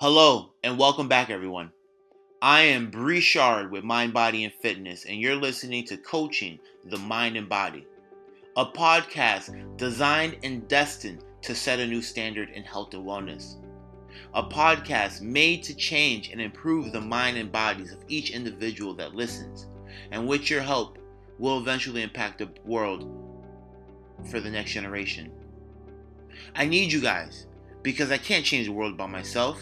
[0.00, 1.72] Hello and welcome back, everyone.
[2.40, 7.36] I am Brichard with Mind, Body, and Fitness, and you're listening to Coaching the Mind
[7.36, 7.84] and Body,
[8.56, 13.56] a podcast designed and destined to set a new standard in health and wellness.
[14.34, 19.16] A podcast made to change and improve the mind and bodies of each individual that
[19.16, 19.66] listens,
[20.12, 20.96] and with your help,
[21.40, 23.10] will eventually impact the world
[24.30, 25.32] for the next generation.
[26.54, 27.48] I need you guys
[27.82, 29.60] because I can't change the world by myself.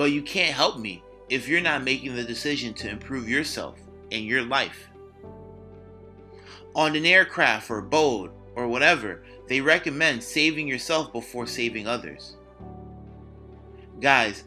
[0.00, 3.78] But you can't help me if you're not making the decision to improve yourself
[4.10, 4.88] and your life.
[6.74, 12.36] On an aircraft or boat or whatever, they recommend saving yourself before saving others.
[14.00, 14.44] Guys,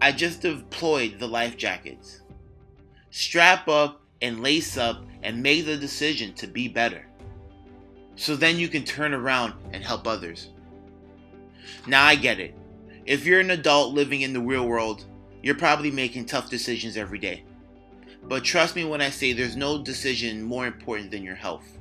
[0.00, 2.22] I just deployed the life jackets.
[3.10, 7.04] Strap up and lace up and make the decision to be better.
[8.16, 10.48] So then you can turn around and help others.
[11.86, 12.54] Now I get it.
[13.06, 15.06] If you're an adult living in the real world,
[15.42, 17.44] you're probably making tough decisions every day.
[18.24, 21.78] But trust me when I say there's no decision more important than your health.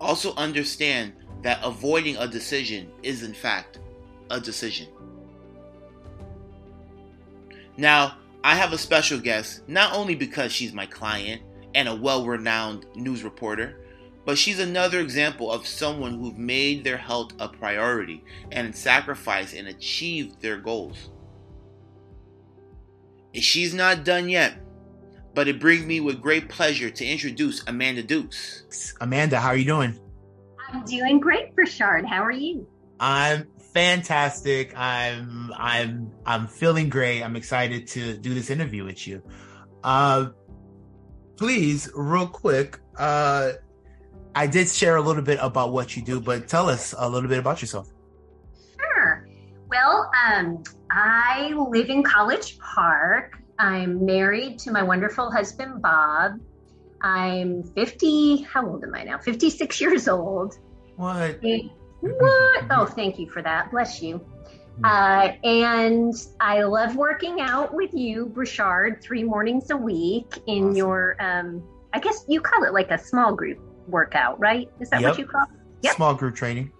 [0.00, 3.78] Also, understand that avoiding a decision is, in fact,
[4.30, 4.88] a decision.
[7.78, 11.42] Now, I have a special guest, not only because she's my client
[11.74, 13.80] and a well renowned news reporter,
[14.26, 19.68] but she's another example of someone who've made their health a priority and sacrificed and
[19.68, 21.10] achieved their goals.
[23.32, 24.58] She's not done yet,
[25.32, 28.94] but it brings me with great pleasure to introduce Amanda Dukes.
[29.00, 29.98] Amanda, how are you doing?
[30.72, 32.04] I'm doing great, Brichard.
[32.04, 32.66] How are you?
[32.98, 34.76] I'm fantastic.
[34.76, 37.22] I'm I'm I'm feeling great.
[37.22, 39.22] I'm excited to do this interview with you.
[39.84, 40.30] Uh
[41.36, 43.52] please, real quick, uh
[44.36, 47.26] I did share a little bit about what you do, but tell us a little
[47.26, 47.88] bit about yourself.
[48.78, 49.26] Sure.
[49.70, 53.38] Well, um, I live in College Park.
[53.58, 56.38] I'm married to my wonderful husband, Bob.
[57.00, 59.16] I'm 50, how old am I now?
[59.16, 60.58] 56 years old.
[60.96, 61.40] What?
[62.00, 62.64] What?
[62.70, 63.70] Oh, thank you for that.
[63.70, 64.18] Bless you.
[64.18, 64.84] Hmm.
[64.84, 70.76] Uh, and I love working out with you, Brichard, three mornings a week in awesome.
[70.76, 74.70] your, um, I guess you call it like a small group workout, right?
[74.80, 75.10] Is that yep.
[75.10, 75.48] what you call it?
[75.82, 75.96] Yep.
[75.96, 76.72] Small group training.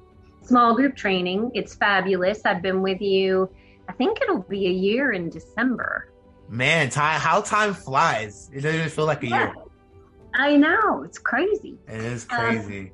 [0.42, 1.50] Small group training.
[1.54, 2.42] It's fabulous.
[2.44, 3.50] I've been with you,
[3.88, 6.12] I think it'll be a year in December.
[6.48, 8.50] Man, time how time flies.
[8.52, 9.38] It doesn't feel like a yeah.
[9.38, 9.54] year.
[10.34, 11.02] I know.
[11.02, 11.78] It's crazy.
[11.88, 12.80] It is um, crazy.
[12.80, 12.90] Um,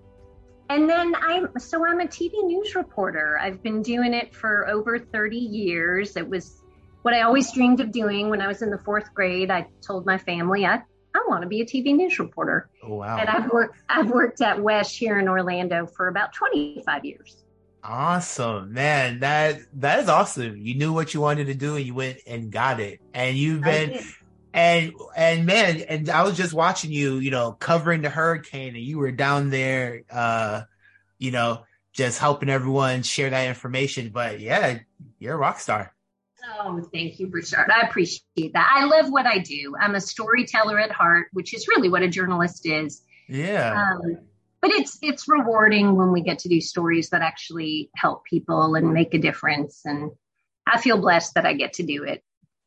[0.70, 3.38] and then I'm so I'm a TV news reporter.
[3.38, 6.16] I've been doing it for over 30 years.
[6.16, 6.62] It was
[7.02, 9.50] what I always dreamed of doing when I was in the fourth grade.
[9.50, 10.82] I told my family I
[11.14, 12.68] I want to be a TV news reporter.
[12.82, 13.18] Oh, wow.
[13.18, 17.36] And I've worked I've worked at WESH here in Orlando for about 25 years.
[17.84, 19.20] Awesome, man.
[19.20, 20.56] That that is awesome.
[20.56, 23.00] You knew what you wanted to do and you went and got it.
[23.12, 23.98] And you've been
[24.54, 28.84] and and man, and I was just watching you, you know, covering the hurricane and
[28.84, 30.62] you were down there uh,
[31.18, 34.10] you know, just helping everyone share that information.
[34.10, 34.80] But yeah,
[35.20, 35.94] you're a rock star.
[36.44, 37.70] Oh, thank you, Richard.
[37.70, 38.70] I appreciate that.
[38.74, 39.74] I love what I do.
[39.78, 43.02] I'm a storyteller at heart, which is really what a journalist is.
[43.28, 43.80] Yeah.
[43.80, 44.18] Um,
[44.60, 48.92] but it's it's rewarding when we get to do stories that actually help people and
[48.92, 49.82] make a difference.
[49.84, 50.12] And
[50.66, 52.22] I feel blessed that I get to do it.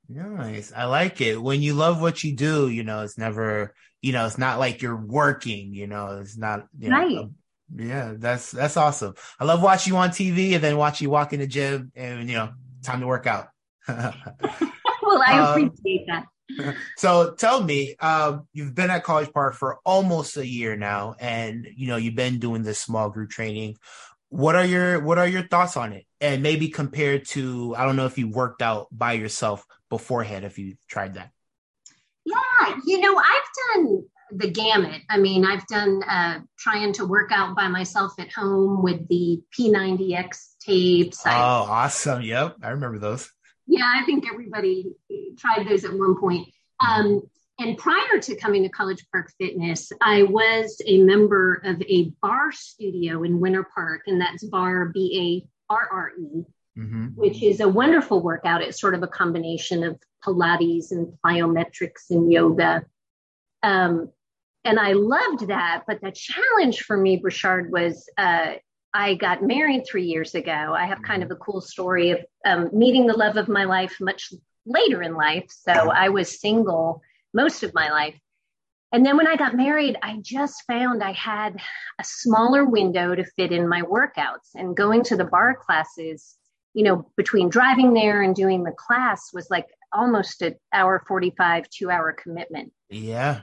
[0.07, 0.71] Nice.
[0.75, 1.41] I like it.
[1.41, 4.81] When you love what you do, you know, it's never, you know, it's not like
[4.81, 7.27] you're working, you know, it's not, you know, right.
[7.75, 9.15] yeah, that's, that's awesome.
[9.39, 12.29] I love watching you on TV and then watch you walk in the gym and,
[12.29, 12.51] you know,
[12.83, 13.47] time to work out.
[13.87, 16.25] well, I um, appreciate um, that.
[16.97, 21.67] So tell me, um, you've been at College Park for almost a year now, and
[21.75, 23.77] you know you've been doing this small group training.
[24.29, 26.05] What are your What are your thoughts on it?
[26.21, 30.57] And maybe compared to, I don't know if you worked out by yourself beforehand, if
[30.57, 31.31] you tried that.
[32.25, 35.01] Yeah, you know, I've done the gamut.
[35.09, 39.41] I mean, I've done uh, trying to work out by myself at home with the
[39.57, 41.21] P90X tapes.
[41.25, 42.21] Oh, I've, awesome!
[42.21, 43.31] Yep, I remember those.
[43.67, 44.93] Yeah, I think everybody
[45.37, 46.47] tried those at one point.
[46.85, 47.21] Um,
[47.57, 52.51] and prior to coming to College Park Fitness, I was a member of a barre
[52.51, 56.43] studio in Winter Park, and that's Barre B A R R E,
[56.77, 57.05] mm-hmm.
[57.15, 58.61] which is a wonderful workout.
[58.61, 62.83] It's sort of a combination of Pilates and plyometrics and yoga.
[63.63, 64.11] Um,
[64.65, 65.83] and I loved that.
[65.87, 68.55] But the challenge for me, Brichard, was uh,
[68.95, 70.73] I got married three years ago.
[70.73, 73.97] I have kind of a cool story of um, meeting the love of my life
[73.99, 74.33] much
[74.65, 75.45] later in life.
[75.49, 77.01] So I was single
[77.33, 78.17] most of my life.
[78.93, 81.59] And then when I got married, I just found I had
[81.99, 84.55] a smaller window to fit in my workouts.
[84.55, 86.37] And going to the barre classes
[86.75, 91.69] you know, between driving there and doing the class was like almost an hour 45,
[91.69, 92.73] two hour commitment.
[92.89, 93.41] Yeah.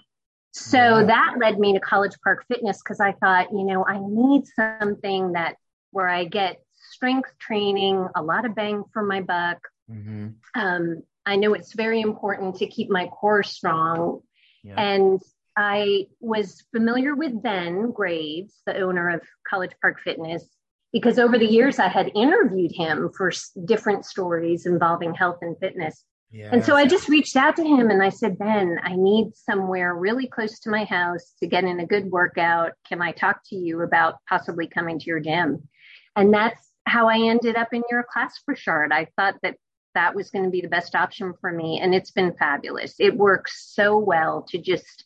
[0.52, 1.04] So yeah.
[1.04, 5.32] that led me to College Park Fitness because I thought, you know, I need something
[5.32, 5.56] that
[5.90, 6.62] where I get
[6.92, 9.58] strength training, a lot of bang for my buck.
[9.90, 10.28] Mm-hmm.
[10.54, 14.20] Um, I know it's very important to keep my core strong.
[14.62, 14.74] Yeah.
[14.76, 15.22] And
[15.56, 20.44] I was familiar with Ben Graves, the owner of College Park Fitness,
[20.92, 23.32] because over the years I had interviewed him for
[23.64, 26.04] different stories involving health and fitness.
[26.32, 29.34] Yeah, and so I just reached out to him and I said, Ben, I need
[29.34, 32.72] somewhere really close to my house to get in a good workout.
[32.88, 35.68] Can I talk to you about possibly coming to your gym?
[36.16, 38.92] And that's how I ended up in your class Burchard.
[38.92, 39.56] I thought that
[39.94, 41.78] that was going to be the best option for me.
[41.80, 42.94] And it's been fabulous.
[42.98, 45.04] It works so well to just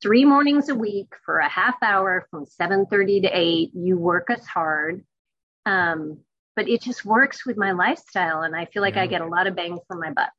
[0.00, 4.46] three mornings a week for a half hour from 7.30 to 8 you work us
[4.46, 5.04] hard
[5.66, 6.18] um,
[6.54, 9.02] but it just works with my lifestyle and i feel like yeah.
[9.02, 10.32] i get a lot of bang for my buck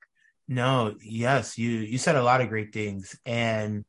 [0.49, 3.85] no yes you you said a lot of great things and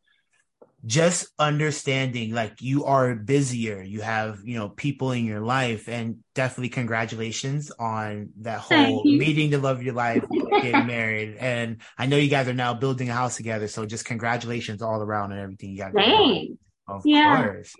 [0.85, 6.19] just understanding like you are busier you have you know people in your life and
[6.35, 10.25] definitely congratulations on that whole meeting the love of your life
[10.63, 14.05] getting married and i know you guys are now building a house together so just
[14.05, 16.55] congratulations all around and everything you got Thanks.
[16.87, 17.37] of yeah.
[17.37, 17.75] course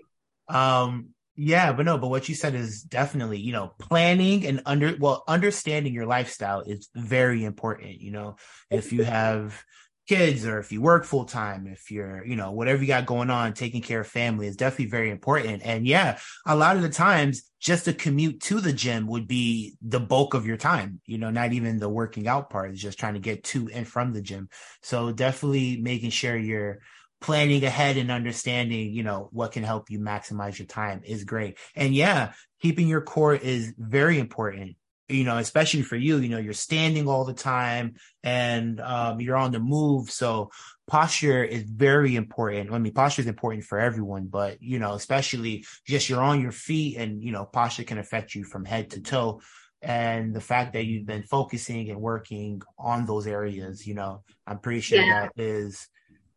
[0.47, 4.95] um yeah but no but what you said is definitely you know planning and under
[4.99, 8.35] well understanding your lifestyle is very important you know
[8.69, 9.63] if you have
[10.11, 13.29] kids or if you work full time, if you're, you know, whatever you got going
[13.29, 15.61] on, taking care of family is definitely very important.
[15.63, 19.77] And yeah, a lot of the times just a commute to the gym would be
[19.81, 22.99] the bulk of your time, you know, not even the working out part is just
[22.99, 24.49] trying to get to and from the gym.
[24.81, 26.79] So definitely making sure you're
[27.21, 31.57] planning ahead and understanding, you know, what can help you maximize your time is great.
[31.75, 34.75] And yeah, keeping your core is very important
[35.11, 39.35] you know, especially for you, you know, you're standing all the time and um, you're
[39.35, 40.09] on the move.
[40.09, 40.51] So
[40.87, 42.71] posture is very important.
[42.71, 46.51] I mean, posture is important for everyone, but you know, especially just you're on your
[46.51, 49.41] feet and, you know, posture can affect you from head to toe.
[49.81, 54.59] And the fact that you've been focusing and working on those areas, you know, I'm
[54.59, 55.29] pretty sure yeah.
[55.35, 55.87] that is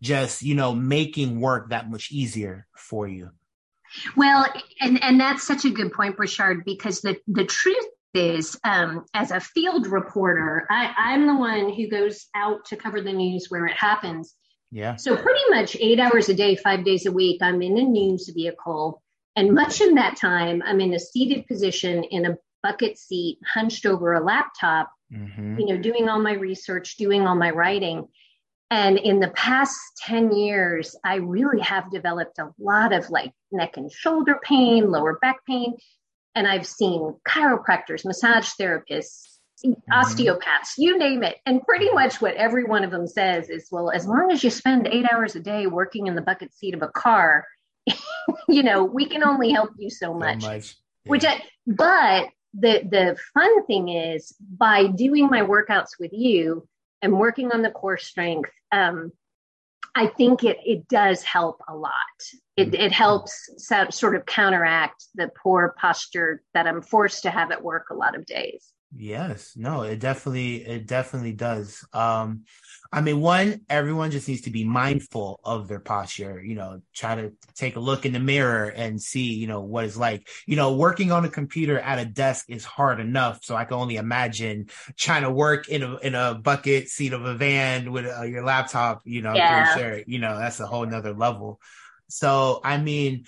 [0.03, 3.31] just, you know, making work that much easier for you.
[4.17, 4.47] Well,
[4.81, 9.31] and and that's such a good point, Burchard, because the the truth is um, as
[9.31, 13.67] a field reporter, I, I'm the one who goes out to cover the news where
[13.67, 14.35] it happens.
[14.71, 14.97] Yeah.
[14.97, 18.29] So pretty much eight hours a day, five days a week, I'm in a news
[18.35, 19.03] vehicle.
[19.37, 23.85] And much of that time, I'm in a seated position in a bucket seat, hunched
[23.85, 25.59] over a laptop, mm-hmm.
[25.59, 28.09] you know, doing all my research, doing all my writing.
[28.75, 33.77] And in the past 10 years, I really have developed a lot of like neck
[33.77, 35.77] and shoulder pain, lower back pain,
[36.35, 39.93] and I've seen chiropractors, massage therapists, mm-hmm.
[39.93, 41.37] osteopaths, you name it.
[41.47, 44.51] And pretty much what every one of them says is, well, as long as you
[44.51, 47.47] spend eight hours a day working in the bucket seat of a car,
[48.49, 50.43] you know, we can only help you so much.
[50.43, 50.75] So much.
[51.05, 51.11] Yeah.
[51.11, 56.67] Which I, but the the fun thing is by doing my workouts with you
[57.05, 59.13] and working on the core strength, um,
[59.95, 61.93] I think it it does help a lot.
[62.57, 62.81] It mm-hmm.
[62.81, 63.51] it helps
[63.91, 68.17] sort of counteract the poor posture that I'm forced to have at work a lot
[68.17, 68.73] of days.
[68.97, 71.87] Yes, no, it definitely it definitely does.
[71.93, 72.45] Um
[72.93, 77.17] I mean, one, everyone just needs to be mindful of their posture, you know, try
[77.17, 80.29] to take a look in the mirror and see, you know, what it's like.
[80.47, 83.41] You know, working on a computer at a desk is hard enough.
[83.43, 87.25] So I can only imagine trying to work in a, in a bucket seat of
[87.25, 89.77] a van with uh, your laptop, you know, yeah.
[89.77, 91.61] sure, you know, that's a whole nother level.
[92.09, 93.25] So, I mean,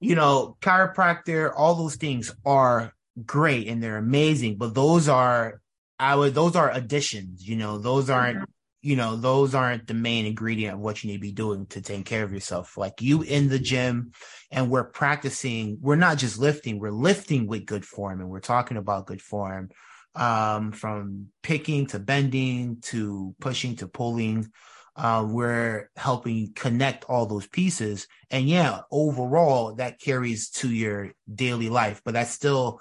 [0.00, 2.92] you know, chiropractor, all those things are
[3.24, 5.60] great and they're amazing, but those are
[5.96, 8.44] I would those are additions, you know, those aren't mm-hmm
[8.82, 11.82] you know, those aren't the main ingredient of what you need to be doing to
[11.82, 12.76] take care of yourself.
[12.78, 14.12] Like you in the gym
[14.50, 18.76] and we're practicing, we're not just lifting, we're lifting with good form and we're talking
[18.76, 19.70] about good form.
[20.16, 24.50] Um, from picking to bending to pushing to pulling.
[24.96, 28.08] Uh, we're helping connect all those pieces.
[28.28, 32.80] And yeah, overall that carries to your daily life, but that's still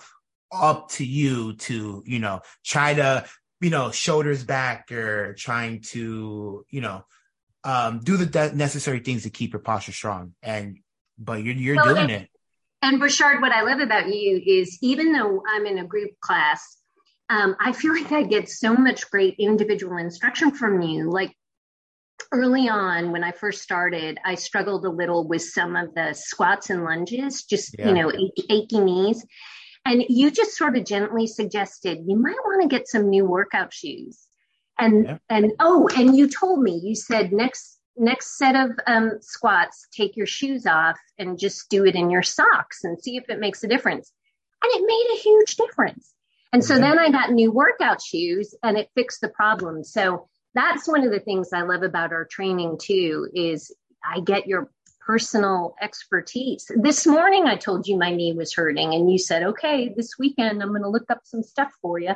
[0.51, 3.25] up to you to, you know, try to
[3.62, 7.06] you know, shoulders back or trying to, you know,
[7.63, 10.34] um, do the necessary things to keep your posture strong.
[10.42, 10.80] And,
[11.18, 12.30] but you're, you're well, doing and, it.
[12.82, 16.78] And Burchard, what I love about you is even though I'm in a group class,
[17.30, 21.12] um, I feel like I get so much great individual instruction from you.
[21.12, 21.36] Like
[22.32, 26.70] early on, when I first started, I struggled a little with some of the squats
[26.70, 27.89] and lunges, just, yeah.
[27.89, 29.25] you know, achy, achy knees
[29.89, 33.74] and you just sort of gently suggested you might want to get some new workout
[33.74, 34.27] shoes.
[34.77, 35.17] And yeah.
[35.29, 40.15] and oh, and you told me you said next next set of um, squats, take
[40.15, 43.63] your shoes off and just do it in your socks and see if it makes
[43.63, 44.13] a difference.
[44.63, 46.13] And it made a huge difference.
[46.53, 49.84] And so then I got new workout shoes and it fixed the problem.
[49.84, 54.48] So that's one of the things I love about our training too is I get
[54.48, 54.69] your
[55.10, 56.70] personal expertise.
[56.75, 60.62] This morning I told you my knee was hurting and you said, "Okay, this weekend
[60.62, 62.13] I'm going to look up some stuff for you."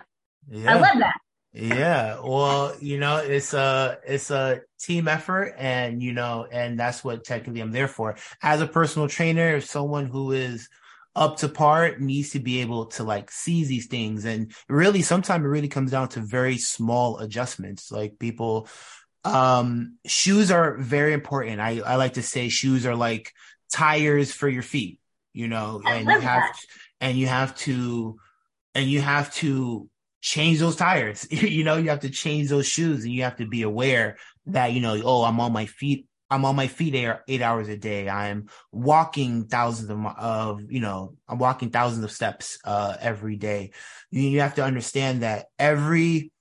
[0.48, 0.76] Yeah.
[0.76, 1.18] I love that.
[1.54, 7.04] Yeah, well, you know, it's a it's a team effort, and you know, and that's
[7.04, 8.16] what technically I'm there for.
[8.44, 10.70] As a personal trainer, if someone who is
[11.16, 15.44] up to par needs to be able to like see these things, and really, sometimes
[15.44, 17.92] it really comes down to very small adjustments.
[17.92, 18.68] Like people,
[19.24, 21.60] um, shoes are very important.
[21.60, 23.32] I I like to say shoes are like
[23.72, 25.00] tires for your feet,
[25.34, 26.60] you know, and you have that.
[27.02, 28.18] and you have to
[28.76, 29.90] and you have to
[30.22, 31.28] change those tires.
[31.32, 34.72] you know, you have to change those shoes and you have to be aware that,
[34.72, 36.08] you know, oh, I'm on my feet.
[36.30, 38.10] I'm on my feet eight, eight hours a day.
[38.10, 43.72] I'm walking thousands of, of, you know, I'm walking thousands of steps, uh, every day.
[44.10, 46.32] You, you have to understand that every,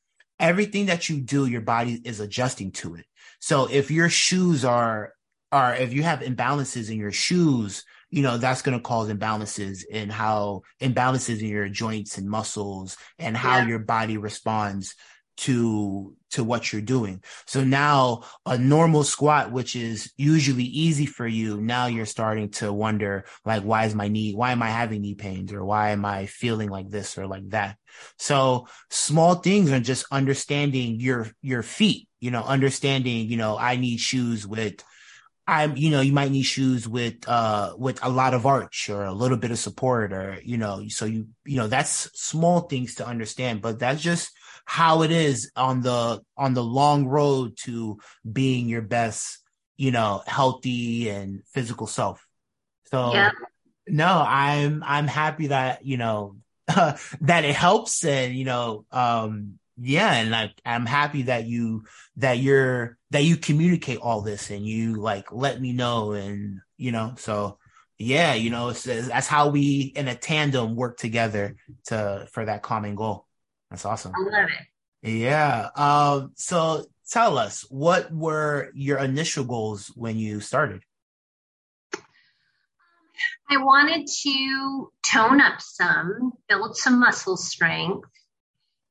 [0.42, 3.06] everything that you do, your body is adjusting to it.
[3.40, 5.14] So if your shoes are,
[5.52, 9.84] are, if you have imbalances in your shoes, you know, that's going to cause imbalances
[9.88, 13.68] in how imbalances in your joints and muscles and how yeah.
[13.68, 14.94] your body responds
[15.38, 17.22] to to what you're doing.
[17.46, 22.72] So now a normal squat which is usually easy for you, now you're starting to
[22.72, 26.04] wonder like why is my knee why am I having knee pains or why am
[26.04, 27.76] I feeling like this or like that.
[28.18, 33.76] So small things are just understanding your your feet, you know, understanding, you know, I
[33.76, 34.82] need shoes with
[35.46, 39.04] I'm, you know, you might need shoes with, uh, with a lot of arch or
[39.04, 42.94] a little bit of support or, you know, so you, you know, that's small things
[42.96, 44.30] to understand, but that's just
[44.64, 47.98] how it is on the, on the long road to
[48.30, 49.38] being your best,
[49.76, 52.26] you know, healthy and physical self.
[52.86, 53.30] So yeah.
[53.86, 60.12] no, I'm, I'm happy that, you know, that it helps and, you know, um, yeah
[60.14, 61.84] and like i'm happy that you
[62.16, 66.92] that you're that you communicate all this and you like let me know and you
[66.92, 67.58] know so
[67.98, 72.44] yeah you know it's, it's, that's how we in a tandem work together to for
[72.44, 73.26] that common goal
[73.72, 79.90] that's awesome i love it yeah um so tell us what were your initial goals
[79.96, 80.82] when you started
[83.50, 88.08] I wanted to tone up some, build some muscle strength,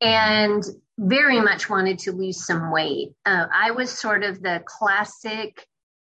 [0.02, 0.64] and
[1.00, 3.14] very much wanted to lose some weight.
[3.26, 5.66] Uh, I was sort of the classic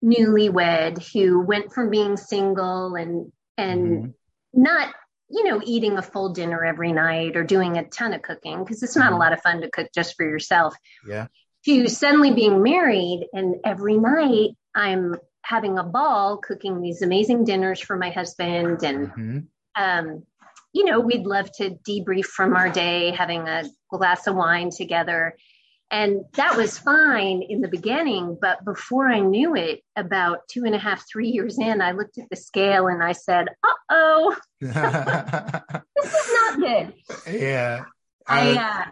[0.04, 4.62] newlywed who went from being single and and mm-hmm.
[4.62, 4.94] not
[5.34, 8.84] you know eating a full dinner every night or doing a ton of cooking because
[8.84, 9.16] it's not mm-hmm.
[9.16, 10.76] a lot of fun to cook just for yourself.
[11.08, 11.28] Yeah.
[11.66, 17.80] To suddenly being married and every night I'm having a ball cooking these amazing dinners
[17.80, 19.40] for my husband and mm-hmm.
[19.76, 20.24] um
[20.74, 25.38] you know, we'd love to debrief from our day, having a glass of wine together.
[25.94, 28.36] And that was fine in the beginning.
[28.42, 32.18] But before I knew it, about two and a half, three years in, I looked
[32.18, 36.94] at the scale and I said, uh oh, this is not good.
[37.32, 37.84] Yeah.
[38.26, 38.86] I, uh,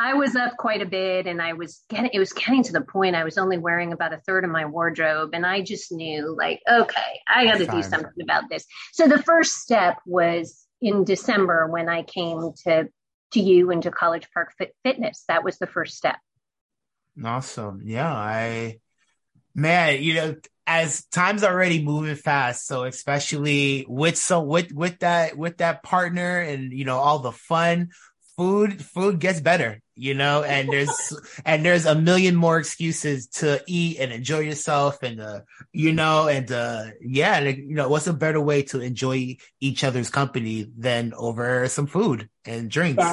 [0.00, 2.80] I was up quite a bit and I was getting, it was getting to the
[2.80, 5.30] point I was only wearing about a third of my wardrobe.
[5.34, 8.66] And I just knew, like, okay, I got to do something about this.
[8.94, 12.88] So the first step was in December when I came to
[13.32, 15.24] to you and to College Park Fit Fitness.
[15.28, 16.16] That was the first step.
[17.24, 17.82] Awesome.
[17.84, 18.78] Yeah, I
[19.54, 25.36] man, you know, as time's already moving fast, so especially with so with with that
[25.36, 27.90] with that partner and you know all the fun,
[28.36, 31.12] food food gets better you know and there's
[31.44, 35.40] and there's a million more excuses to eat and enjoy yourself and uh
[35.72, 39.82] you know and uh yeah and, you know what's a better way to enjoy each
[39.82, 43.04] other's company than over some food and drinks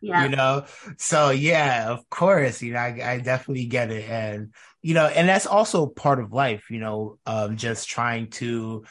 [0.00, 0.24] yeah.
[0.24, 0.64] you know
[0.96, 4.52] so yeah of course you know I, I definitely get it and
[4.82, 8.84] you know and that's also part of life you know um just trying to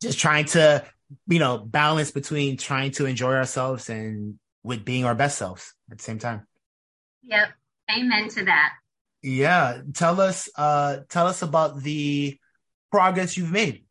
[0.00, 0.84] just trying to
[1.28, 5.98] you know balance between trying to enjoy ourselves and with being our best selves at
[5.98, 6.46] the same time.
[7.22, 7.48] Yep.
[7.90, 8.72] Amen to that.
[9.22, 9.82] Yeah.
[9.94, 12.38] Tell us uh tell us about the
[12.90, 13.84] progress you've made.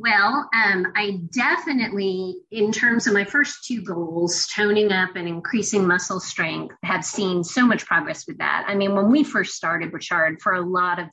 [0.00, 5.86] Well, um, I definitely, in terms of my first two goals, toning up and increasing
[5.86, 8.64] muscle strength, have seen so much progress with that.
[8.66, 11.08] I mean, when we first started, Richard, for a lot of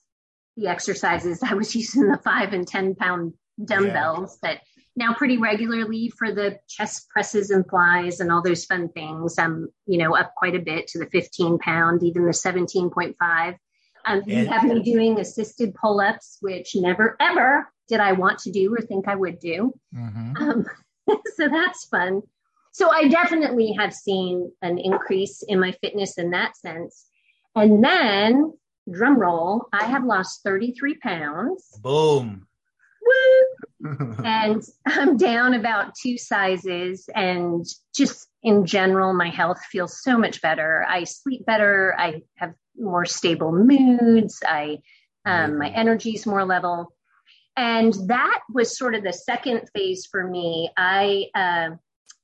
[0.56, 4.52] the exercises, I was using the five and 10 pound dumbbells, yeah.
[4.52, 4.62] but
[4.96, 9.38] now pretty regularly for the chest presses and flies and all those fun things.
[9.38, 13.58] I'm, you know, up quite a bit to the 15 pound, even the 17.5.
[14.06, 18.52] Um, you have me doing assisted pull ups, which never ever did I want to
[18.52, 19.74] do or think I would do.
[19.96, 20.38] Mm-hmm.
[20.38, 20.66] Um,
[21.36, 22.22] so that's fun.
[22.72, 27.08] So I definitely have seen an increase in my fitness in that sense.
[27.56, 28.54] And then,
[28.92, 31.68] drum roll, I have lost 33 pounds.
[31.82, 32.46] Boom.
[33.02, 34.16] Woo!
[34.24, 37.10] and I'm down about two sizes.
[37.16, 37.66] And
[37.96, 40.86] just in general, my health feels so much better.
[40.88, 41.96] I sleep better.
[41.98, 44.42] I have more stable moods.
[44.46, 44.80] I,
[45.26, 46.94] um, my energy's more level.
[47.58, 50.70] And that was sort of the second phase for me.
[50.78, 51.70] I, uh,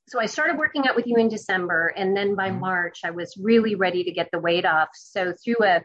[0.08, 2.60] so I started working out with you in December, and then by mm-hmm.
[2.60, 4.90] March, I was really ready to get the weight off.
[4.94, 5.82] So through a,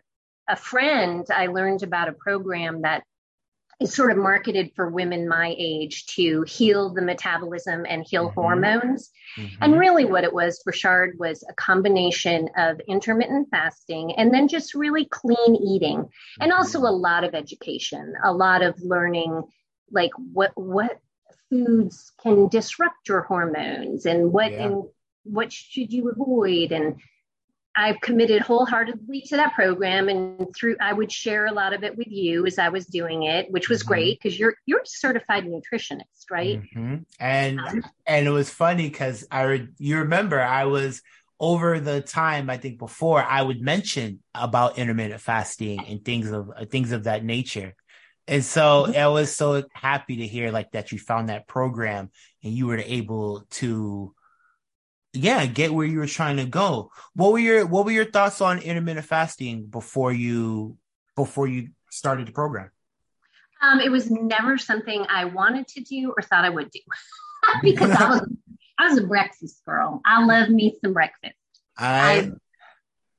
[0.48, 3.04] a friend, I learned about a program that
[3.80, 8.40] is sort of marketed for women my age to heal the metabolism and heal mm-hmm.
[8.40, 9.10] hormones.
[9.38, 9.64] Mm-hmm.
[9.64, 14.48] And really, what it was for Shard was a combination of intermittent fasting and then
[14.48, 16.42] just really clean eating, mm-hmm.
[16.42, 19.44] and also a lot of education, a lot of learning,
[19.92, 21.00] like what what
[21.50, 24.66] foods can disrupt your hormones and what yeah.
[24.66, 24.84] and
[25.24, 27.00] what should you avoid and
[27.76, 31.96] I've committed wholeheartedly to that program and through I would share a lot of it
[31.96, 33.90] with you as I was doing it, which was mm-hmm.
[33.90, 36.62] great because you're you're a certified nutritionist, right?
[36.62, 36.96] Mm-hmm.
[37.20, 41.02] And um, and it was funny because I you remember I was
[41.40, 46.52] over the time I think before I would mention about intermittent fasting and things of
[46.70, 47.76] things of that nature.
[48.28, 49.00] And so mm-hmm.
[49.00, 52.12] I was so happy to hear like that you found that program
[52.44, 54.14] and you were able to
[55.14, 56.92] yeah, get where you were trying to go.
[57.14, 60.78] What were your what were your thoughts on intermittent fasting before you
[61.16, 62.72] before you started the program?
[63.62, 66.80] Um, it was never something I wanted to do or thought I would do
[67.64, 68.30] because I was
[68.80, 70.02] I was a breakfast girl.
[70.06, 71.36] I love me some breakfast.
[71.78, 72.32] I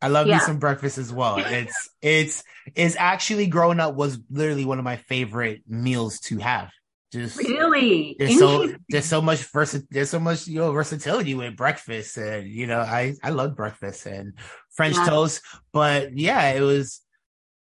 [0.00, 0.37] I, I love yeah.
[0.37, 1.38] me some breakfast as well.
[1.38, 2.44] It's it's
[2.75, 6.71] it's actually growing up was literally one of my favorite meals to have.
[7.12, 11.56] Just really, there's so there's so much versa there's so much you know versatility with
[11.56, 14.34] breakfast, and you know I I love breakfast and
[14.70, 15.06] French yeah.
[15.06, 15.42] toast,
[15.73, 17.00] but yeah, it was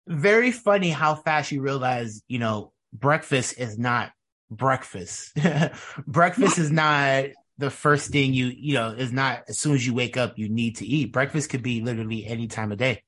[0.09, 4.11] very funny how fast you realize you know breakfast is not
[4.51, 5.37] breakfast.
[6.07, 7.27] breakfast is not
[7.59, 10.49] the first thing you you know is not as soon as you wake up you
[10.49, 11.13] need to eat.
[11.13, 13.03] Breakfast could be literally any time of day.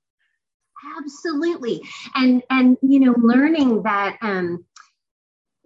[0.98, 1.81] Absolutely,
[2.14, 4.64] and and you know learning that um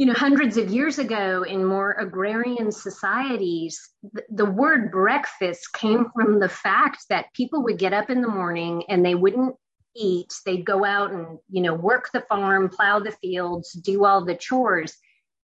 [0.03, 3.81] you know, hundreds of years ago in more agrarian societies,
[4.13, 8.27] the, the, word breakfast came from the fact that people would get up in the
[8.27, 9.55] morning and they wouldn't
[9.95, 10.35] eat.
[10.45, 14.35] They'd go out and, you know, work the farm, plow the fields, do all the
[14.35, 14.93] chores.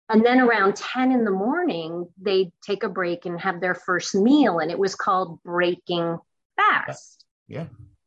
[0.08, 4.14] And then around 10 in the morning, they'd take a break and have their first
[4.14, 4.60] meal.
[4.60, 6.16] And it was called breaking
[6.56, 7.26] fast.
[7.46, 7.66] Yeah.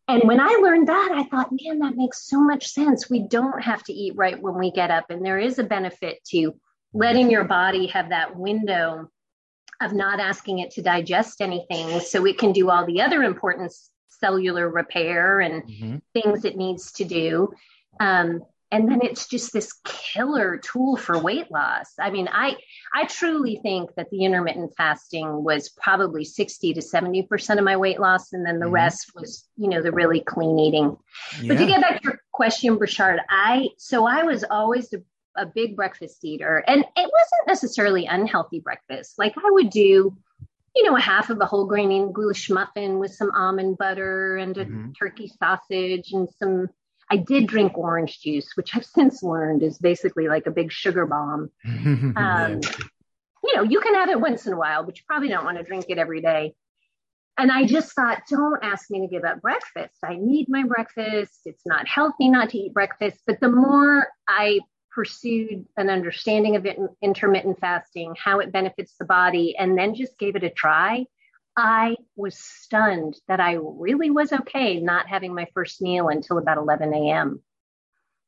[0.09, 3.09] And when I learned that, I thought, man, that makes so much sense.
[3.09, 5.11] We don't have to eat right when we get up.
[5.11, 6.55] And there is a benefit to
[6.93, 9.11] letting your body have that window
[9.79, 13.71] of not asking it to digest anything so it can do all the other important
[14.07, 15.97] cellular repair and mm-hmm.
[16.13, 17.53] things it needs to do.
[17.99, 22.55] Um, and then it's just this killer tool for weight loss i mean i
[22.93, 27.77] i truly think that the intermittent fasting was probably 60 to 70 percent of my
[27.77, 28.75] weight loss and then the mm-hmm.
[28.75, 30.97] rest was you know the really clean eating
[31.41, 31.47] yeah.
[31.47, 35.01] but to get back to your question Brashard, i so i was always a,
[35.35, 40.15] a big breakfast eater and it wasn't necessarily unhealthy breakfast like i would do
[40.75, 44.57] you know, a half of a whole grain English muffin with some almond butter and
[44.57, 44.91] a mm-hmm.
[44.91, 46.69] turkey sausage and some
[47.09, 51.05] I did drink orange juice, which I've since learned is basically like a big sugar
[51.05, 51.51] bomb.
[51.65, 52.61] Um,
[53.43, 55.57] you know, you can have it once in a while, but you probably don't want
[55.57, 56.53] to drink it every day.
[57.37, 59.95] And I just thought, don't ask me to give up breakfast.
[60.03, 61.39] I need my breakfast.
[61.45, 63.21] It's not healthy not to eat breakfast.
[63.25, 64.59] But the more I
[64.91, 70.19] pursued an understanding of it, intermittent fasting, how it benefits the body, and then just
[70.19, 71.05] gave it a try,
[71.59, 76.57] I was stunned that I really was okay not having my first meal until about
[76.57, 77.41] 11 a.m.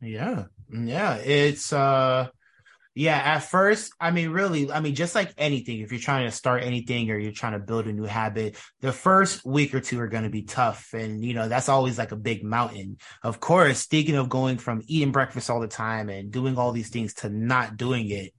[0.01, 0.45] Yeah.
[0.69, 1.15] Yeah.
[1.15, 2.27] It's, uh,
[2.93, 6.35] yeah, at first, I mean, really, I mean, just like anything, if you're trying to
[6.35, 9.97] start anything or you're trying to build a new habit, the first week or two
[10.01, 10.89] are going to be tough.
[10.93, 12.97] And, you know, that's always like a big mountain.
[13.23, 16.89] Of course, thinking of going from eating breakfast all the time and doing all these
[16.89, 18.33] things to not doing it,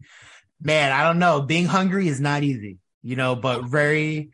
[0.61, 1.41] man, I don't know.
[1.41, 4.33] Being hungry is not easy, you know, but very,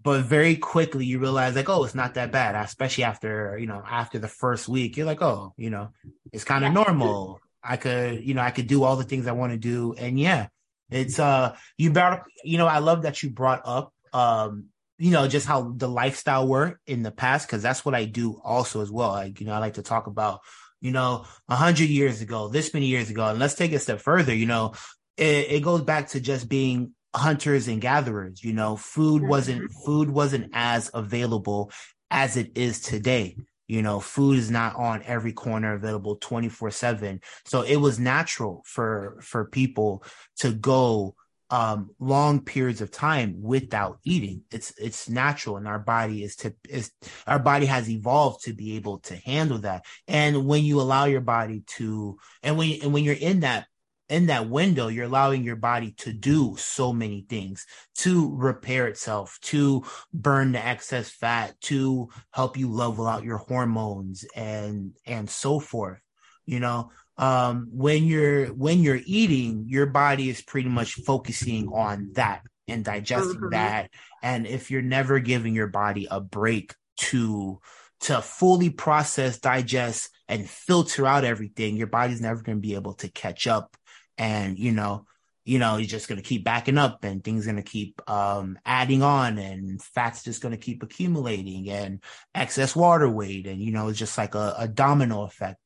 [0.00, 3.82] but very quickly you realize like oh it's not that bad especially after you know
[3.86, 5.90] after the first week you're like oh you know
[6.32, 6.82] it's kind of yeah.
[6.82, 9.94] normal i could you know i could do all the things i want to do
[9.94, 10.46] and yeah
[10.92, 14.66] It's uh you brought you know, I love that you brought up um
[14.98, 18.40] you know just how the lifestyle were in the past because that's what I do
[18.44, 19.10] also as well.
[19.10, 20.40] Like you know, I like to talk about
[20.80, 24.00] you know a hundred years ago, this many years ago, and let's take a step
[24.00, 24.34] further.
[24.34, 24.74] You know,
[25.16, 28.42] it, it goes back to just being hunters and gatherers.
[28.42, 29.84] You know, food wasn't mm-hmm.
[29.84, 31.70] food wasn't as available
[32.10, 33.36] as it is today.
[33.68, 37.20] You know, food is not on every corner available 24 seven.
[37.46, 40.04] So it was natural for, for people
[40.40, 41.14] to go
[41.52, 44.42] um, long periods of time without eating.
[44.50, 46.90] It's it's natural, and our body is to is
[47.26, 49.84] our body has evolved to be able to handle that.
[50.08, 53.66] And when you allow your body to, and when and when you're in that
[54.12, 59.38] in that window, you're allowing your body to do so many things to repair itself,
[59.40, 65.58] to burn the excess fat, to help you level out your hormones and, and so
[65.58, 65.98] forth.
[66.44, 72.10] You know, um, when you're, when you're eating, your body is pretty much focusing on
[72.12, 73.50] that and digesting mm-hmm.
[73.52, 73.88] that.
[74.22, 77.60] And if you're never giving your body a break to,
[78.00, 82.94] to fully process, digest, and filter out everything, your body's never going to be able
[82.94, 83.74] to catch up
[84.18, 85.06] and you know
[85.44, 88.58] you know he's just going to keep backing up and things going to keep um,
[88.64, 92.02] adding on and fat's just going to keep accumulating and
[92.34, 95.58] excess water weight and you know it's just like a, a domino effect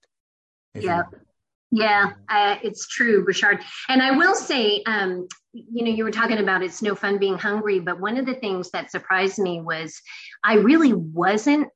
[0.74, 1.02] yeah.
[1.70, 3.60] yeah uh, it's true richard.
[3.88, 7.38] And i will say um, you know you were talking about it's no fun being
[7.38, 10.00] hungry but one of the things that surprised me was
[10.44, 11.68] i really wasn't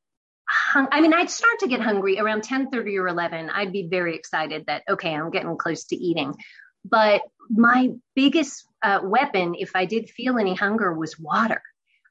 [0.50, 3.50] hung- I mean, I'd start to get hungry around 10 30 or 11.
[3.50, 6.34] I'd be very excited that, okay, I'm getting close to eating.
[6.84, 11.62] But my biggest uh, weapon, if I did feel any hunger, was water.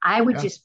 [0.01, 0.41] I would yeah.
[0.43, 0.63] just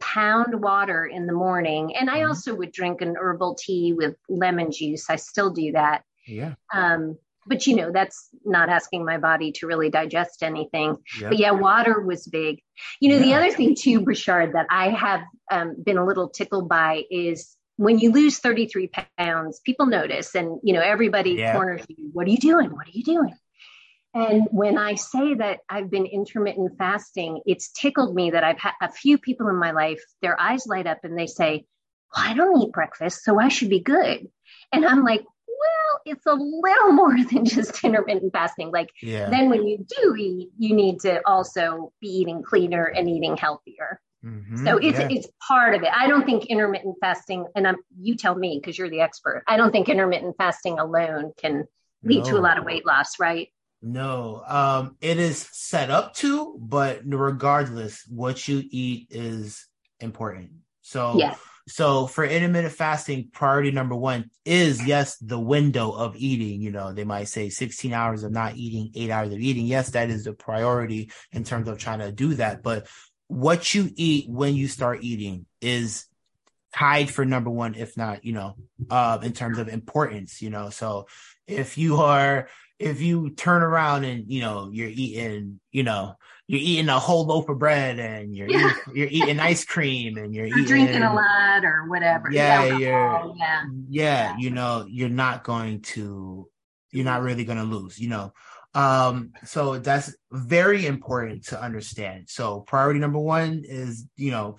[0.00, 1.94] pound water in the morning.
[1.96, 2.28] And I mm-hmm.
[2.28, 5.08] also would drink an herbal tea with lemon juice.
[5.08, 6.02] I still do that.
[6.26, 6.54] Yeah.
[6.72, 11.28] Um, but you know that's not asking my body to really digest anything yeah.
[11.28, 12.60] but yeah water was big
[13.00, 13.22] you know yeah.
[13.22, 17.56] the other thing too Brichard, that i have um, been a little tickled by is
[17.76, 21.52] when you lose 33 pounds people notice and you know everybody yeah.
[21.52, 23.34] corners you what are you doing what are you doing
[24.14, 28.74] and when I say that I've been intermittent fasting, it's tickled me that I've had
[28.82, 31.64] a few people in my life, their eyes light up and they say,
[32.14, 34.28] well, I don't eat breakfast, so I should be good.
[34.70, 35.24] And I'm like,
[35.62, 38.70] well, it's a little more than just intermittent fasting.
[38.70, 39.30] Like yeah.
[39.30, 44.00] then when you do eat, you need to also be eating cleaner and eating healthier.
[44.24, 45.08] Mm-hmm, so it's yeah.
[45.10, 45.88] it's part of it.
[45.92, 49.42] I don't think intermittent fasting, and I'm you tell me because you're the expert.
[49.48, 51.66] I don't think intermittent fasting alone can
[52.04, 52.30] lead no.
[52.30, 53.48] to a lot of weight loss, right?
[53.84, 59.66] No, um, it is set up to, but regardless, what you eat is
[59.98, 60.50] important.
[60.82, 61.34] So yeah.
[61.68, 66.60] So for intermittent fasting, priority number one is yes, the window of eating.
[66.60, 69.66] You know, they might say 16 hours of not eating, eight hours of eating.
[69.66, 72.62] Yes, that is the priority in terms of trying to do that.
[72.62, 72.88] But
[73.28, 76.06] what you eat when you start eating is
[76.74, 78.56] tied for number one, if not, you know,
[78.90, 80.70] uh, in terms of importance, you know.
[80.70, 81.06] So
[81.46, 82.48] if you are
[82.78, 86.14] if you turn around and you know you're eating, you know,
[86.52, 88.58] you're eating a whole loaf of bread and you're yeah.
[88.58, 92.30] eating, you're eating ice cream and you're, eating, drinking a lot or whatever.
[92.30, 94.36] Yeah, you're, yeah, yeah, yeah.
[94.36, 96.46] You know, you're not going to,
[96.90, 97.98] you're not really going to lose.
[97.98, 98.34] You know,
[98.74, 102.28] um, so that's very important to understand.
[102.28, 104.58] So priority number one is, you know,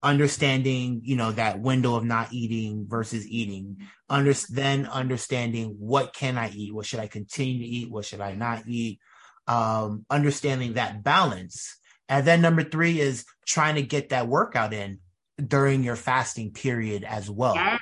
[0.00, 3.78] understanding, you know, that window of not eating versus eating.
[4.08, 6.72] Under, then understanding what can I eat?
[6.72, 7.90] What should I continue to eat?
[7.90, 9.00] What should I not eat?
[9.46, 11.76] Um, understanding that balance.
[12.08, 14.98] And then number three is trying to get that workout in
[15.42, 17.54] during your fasting period as well.
[17.54, 17.78] Yeah.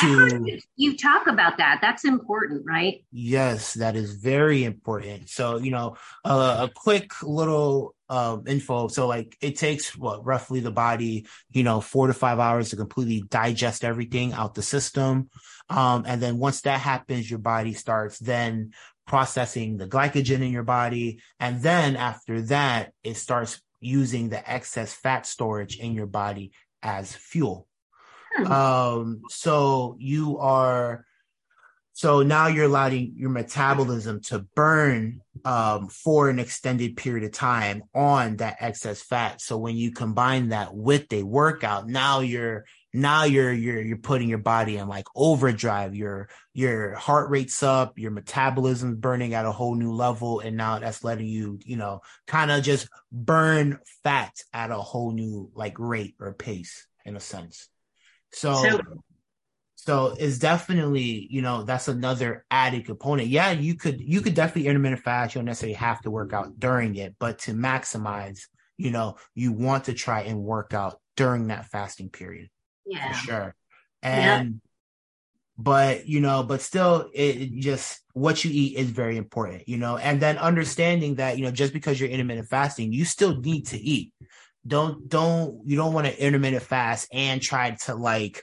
[0.00, 1.78] To, you talk about that.
[1.80, 3.04] That's important, right?
[3.12, 5.28] Yes, that is very important.
[5.28, 8.88] So, you know, uh, a quick little uh, info.
[8.88, 12.76] So, like, it takes what roughly the body, you know, four to five hours to
[12.76, 15.30] completely digest everything out the system.
[15.68, 18.72] Um, and then once that happens, your body starts then
[19.06, 21.20] processing the glycogen in your body.
[21.38, 27.14] And then after that, it starts using the excess fat storage in your body as
[27.14, 27.66] fuel.
[28.34, 28.52] Hmm.
[28.52, 31.04] Um, so you are,
[31.92, 37.84] so now you're allowing your metabolism to burn um, for an extended period of time
[37.94, 39.40] on that excess fat.
[39.40, 44.28] So when you combine that with a workout, now you're now you're you're you're putting
[44.28, 49.52] your body in like overdrive your your heart rate's up your metabolism's burning at a
[49.52, 54.32] whole new level and now that's letting you you know kind of just burn fat
[54.52, 57.68] at a whole new like rate or pace in a sense
[58.32, 58.80] so so,
[59.76, 63.28] So it's definitely, you know, that's another added component.
[63.28, 65.34] Yeah, you could you could definitely intermittent fast.
[65.34, 68.40] You don't necessarily have to work out during it, but to maximize,
[68.78, 72.48] you know, you want to try and work out during that fasting period.
[72.86, 73.12] Yeah.
[73.12, 73.54] For sure.
[74.02, 74.54] And yeah.
[75.58, 79.78] but you know, but still it, it just what you eat is very important, you
[79.78, 83.66] know, and then understanding that, you know, just because you're intermittent fasting, you still need
[83.68, 84.12] to eat.
[84.66, 88.42] Don't don't you don't want to intermittent fast and try to like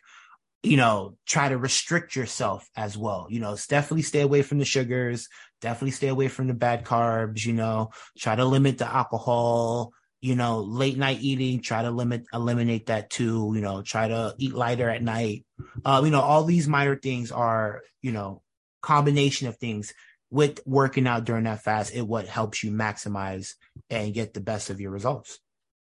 [0.63, 3.27] you know, try to restrict yourself as well.
[3.30, 5.27] You know, definitely stay away from the sugars,
[5.60, 10.36] definitely stay away from the bad carbs, you know, try to limit the alcohol, you
[10.36, 14.53] know, late night eating, try to limit, eliminate that too, you know, try to eat
[14.53, 15.45] lighter at night.
[15.84, 18.41] Uh, you know, all these minor things are, you know,
[18.81, 19.93] combination of things
[20.29, 21.93] with working out during that fast.
[21.93, 23.55] It what helps you maximize
[23.89, 25.39] and get the best of your results.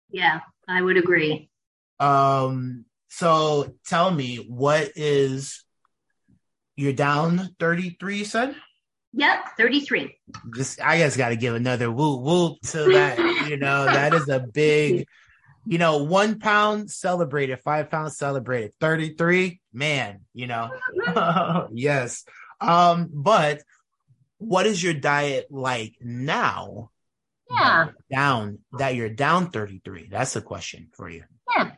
[0.09, 1.49] Yeah, I would agree.
[1.99, 5.63] Um, so tell me, what is
[6.75, 8.55] you're down 33, you said?
[9.13, 10.17] Yep, 33.
[10.55, 13.17] Just I guess gotta give another whoop whoop to that.
[13.49, 15.05] you know, that is a big,
[15.65, 20.71] you know, one pound celebrated, five pounds celebrated, 33, man, you know.
[21.71, 22.23] yes.
[22.61, 23.61] Um, but
[24.37, 26.89] what is your diet like now?
[27.49, 27.89] Yeah.
[28.09, 30.07] Down that you're down 33.
[30.09, 31.23] That's a question for you.
[31.53, 31.71] Yeah.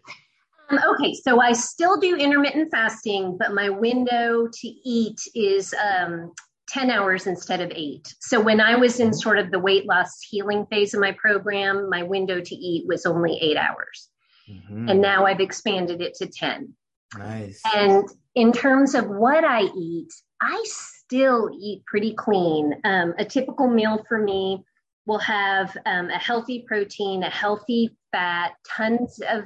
[0.69, 6.31] Um, okay, so I still do intermittent fasting, but my window to eat is um,
[6.69, 8.13] 10 hours instead of eight.
[8.19, 11.89] So when I was in sort of the weight loss healing phase of my program,
[11.89, 14.09] my window to eat was only eight hours.
[14.49, 14.89] Mm-hmm.
[14.89, 16.73] And now I've expanded it to 10.
[17.17, 17.61] Nice.
[17.75, 20.09] And in terms of what I eat,
[20.41, 22.73] I still eat pretty clean.
[22.83, 24.63] Um, a typical meal for me
[25.05, 29.43] will have um, a healthy protein, a healthy fat, tons of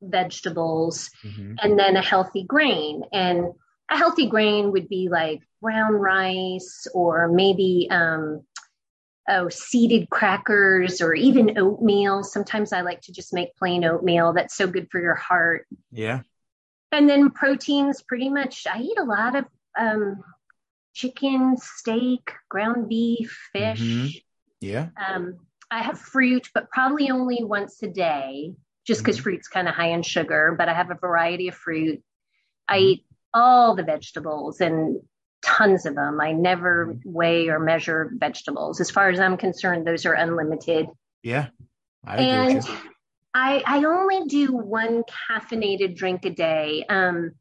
[0.00, 1.54] vegetables, mm-hmm.
[1.62, 3.02] and then a healthy grain.
[3.12, 3.52] And
[3.90, 8.42] a healthy grain would be like brown rice or maybe um,
[9.28, 12.22] oh seeded crackers or even oatmeal.
[12.22, 14.32] Sometimes I like to just make plain oatmeal.
[14.32, 15.66] That's so good for your heart.
[15.90, 16.20] Yeah.
[16.92, 18.66] And then proteins, pretty much.
[18.66, 19.44] I eat a lot of
[19.78, 20.22] um,
[20.92, 23.80] chicken, steak, ground beef, fish.
[23.80, 24.18] Mm-hmm.
[24.60, 24.88] Yeah.
[25.08, 25.38] Um,
[25.70, 28.54] I have fruit, but probably only once a day
[28.86, 29.22] just because mm-hmm.
[29.22, 32.02] fruit's kind of high in sugar, but I have a variety of fruit.
[32.66, 32.86] I mm-hmm.
[32.86, 35.00] eat all the vegetables and
[35.42, 36.20] tons of them.
[36.20, 37.12] I never mm-hmm.
[37.12, 38.80] weigh or measure vegetables.
[38.80, 40.88] As far as I'm concerned, those are unlimited.
[41.22, 41.48] Yeah.
[42.04, 42.66] I and
[43.34, 46.84] I, I only do one caffeinated drink a day.
[46.88, 47.32] Um,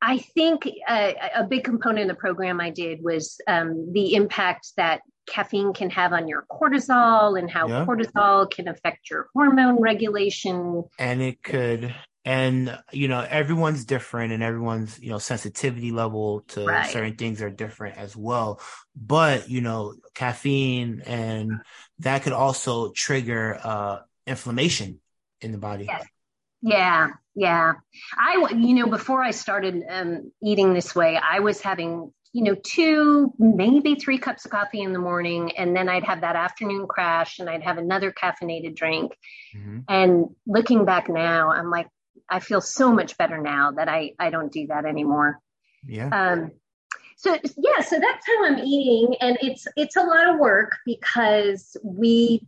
[0.00, 4.72] I think a, a, big component of the program I did was um, the impact
[4.76, 7.84] that caffeine can have on your cortisol and how yeah.
[7.84, 10.84] cortisol can affect your hormone regulation.
[10.98, 16.64] And it could, and you know, everyone's different and everyone's, you know, sensitivity level to
[16.64, 16.90] right.
[16.90, 18.60] certain things are different as well.
[18.96, 21.60] But, you know, caffeine and
[22.00, 25.00] that could also trigger uh, inflammation
[25.40, 25.86] in the body.
[25.86, 26.06] Yes.
[26.60, 27.74] Yeah, yeah.
[28.16, 32.54] I, you know, before I started um, eating this way, I was having you know,
[32.54, 35.56] two, maybe three cups of coffee in the morning.
[35.56, 39.16] And then I'd have that afternoon crash and I'd have another caffeinated drink.
[39.56, 39.78] Mm-hmm.
[39.88, 41.88] And looking back now, I'm like,
[42.30, 45.40] I feel so much better now that I, I don't do that anymore.
[45.86, 46.08] Yeah.
[46.08, 46.52] Um,
[47.16, 49.16] so yeah, so that's how I'm eating.
[49.20, 52.46] And it's, it's a lot of work because we,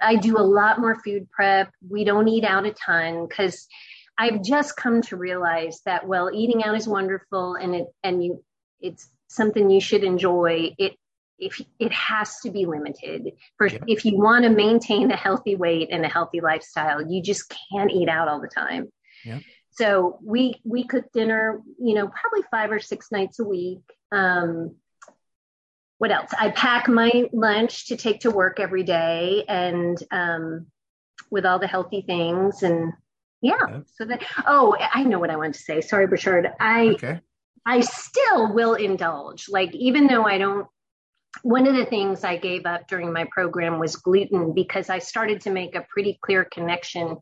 [0.00, 1.72] I do a lot more food prep.
[1.88, 3.68] We don't eat out a ton because
[4.18, 8.44] I've just come to realize that well, eating out is wonderful and it, and you,
[8.80, 10.74] it's something you should enjoy.
[10.78, 10.94] It
[11.40, 13.78] if it has to be limited for yeah.
[13.86, 17.90] if you want to maintain a healthy weight and a healthy lifestyle, you just can't
[17.90, 18.90] eat out all the time.
[19.24, 19.40] Yeah.
[19.72, 23.82] So we we cook dinner, you know, probably five or six nights a week.
[24.12, 24.76] Um,
[25.98, 26.30] what else?
[26.38, 30.66] I pack my lunch to take to work every day, and um,
[31.30, 32.92] with all the healthy things, and
[33.42, 33.62] yeah.
[33.62, 33.82] Okay.
[33.94, 34.22] So that.
[34.46, 35.80] Oh, I know what I want to say.
[35.80, 36.50] Sorry, Burchard.
[36.58, 37.20] I okay.
[37.66, 39.48] I still will indulge.
[39.48, 40.66] Like, even though I don't,
[41.42, 45.42] one of the things I gave up during my program was gluten because I started
[45.42, 47.18] to make a pretty clear connection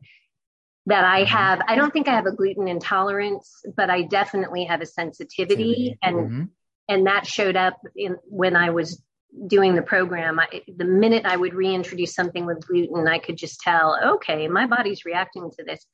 [0.85, 1.35] that I mm-hmm.
[1.35, 1.61] have.
[1.67, 5.97] I don't think I have a gluten intolerance, but I definitely have a sensitivity.
[6.01, 6.43] And, mm-hmm.
[6.87, 9.01] and that showed up in when I was
[9.47, 10.39] doing the program.
[10.39, 14.65] I, the minute I would reintroduce something with gluten, I could just tell, okay, my
[14.65, 15.85] body's reacting to this.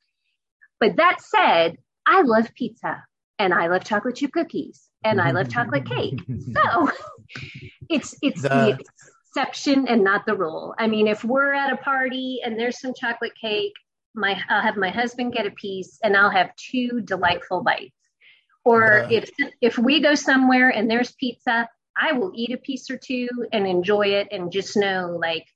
[0.80, 3.02] But that said, I love pizza
[3.38, 6.20] and I love chocolate chip cookies and I love chocolate cake.
[6.54, 6.90] So
[7.90, 8.84] it's it's the, the
[9.28, 10.74] exception and not the rule.
[10.78, 13.74] I mean, if we're at a party and there's some chocolate cake,
[14.16, 17.92] my I'll have my husband get a piece and I'll have two delightful bites.
[18.64, 22.96] Or if if we go somewhere and there's pizza, I will eat a piece or
[22.96, 25.46] two and enjoy it and just know like,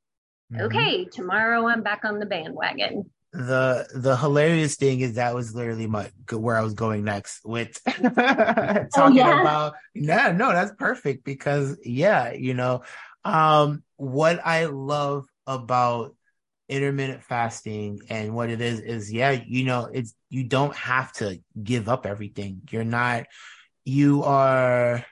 [0.52, 0.62] mm-hmm.
[0.66, 3.10] okay, tomorrow I'm back on the bandwagon.
[3.32, 7.80] The the hilarious thing is that was literally my where I was going next with
[7.84, 9.40] talking oh, yeah?
[9.40, 12.82] about yeah no that's perfect because yeah you know
[13.24, 16.16] um what I love about
[16.70, 21.40] intermittent fasting and what it is is yeah you know it's you don't have to
[21.62, 23.26] give up everything you're not
[23.84, 25.04] you are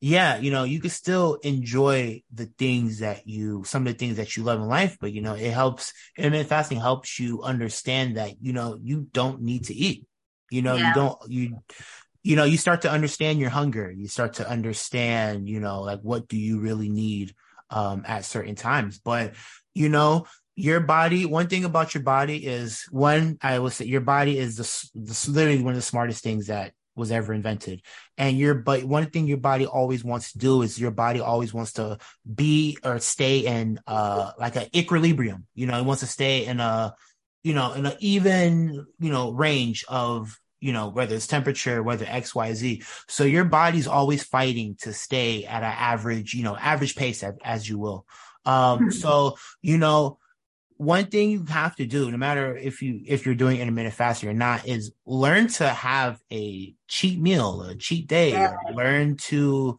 [0.00, 4.18] yeah, you know, you can still enjoy the things that you, some of the things
[4.18, 8.18] that you love in life, but you know, it helps, intermittent fasting helps you understand
[8.18, 10.06] that, you know, you don't need to eat.
[10.50, 10.88] You know, yeah.
[10.88, 11.58] you don't, you,
[12.22, 13.90] you know, you start to understand your hunger.
[13.90, 17.34] You start to understand, you know, like what do you really need,
[17.70, 19.00] um, at certain times.
[19.00, 19.34] But,
[19.74, 24.00] you know, your body, one thing about your body is one, I will say your
[24.00, 27.82] body is the, the literally one of the smartest things that was ever invented.
[28.16, 31.52] And your but one thing your body always wants to do is your body always
[31.52, 31.98] wants to
[32.34, 35.46] be or stay in uh like an equilibrium.
[35.54, 36.94] You know, it wants to stay in a
[37.44, 42.06] you know in an even you know range of you know whether it's temperature whether
[42.08, 46.56] x y z so your body's always fighting to stay at an average you know
[46.56, 48.06] average pace as, as you will
[48.46, 48.90] um hmm.
[48.90, 50.18] so you know
[50.76, 54.28] one thing you have to do, no matter if you if you're doing intermittent fasting
[54.28, 58.30] or not, is learn to have a cheat meal, a cheat day.
[58.30, 58.56] Yeah.
[58.74, 59.78] Learn to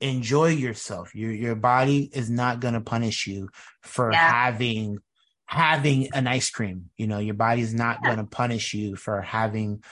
[0.00, 1.14] enjoy yourself.
[1.14, 3.48] Your your body is not gonna punish you
[3.82, 4.30] for yeah.
[4.30, 4.98] having
[5.46, 6.90] having an ice cream.
[6.96, 8.10] You know, your body is not yeah.
[8.10, 9.82] gonna punish you for having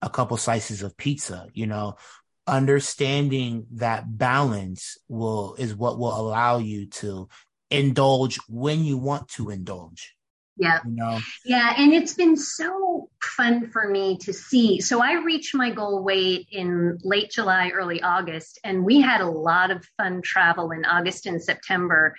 [0.00, 1.48] a couple slices of pizza.
[1.54, 1.96] You know,
[2.46, 7.28] understanding that balance will is what will allow you to
[7.70, 10.14] indulge when you want to indulge.
[10.56, 10.80] Yeah.
[10.84, 11.20] You know?
[11.44, 11.74] Yeah.
[11.78, 14.80] And it's been so fun for me to see.
[14.80, 19.30] So I reached my goal weight in late July, early August, and we had a
[19.30, 22.16] lot of fun travel in August and September.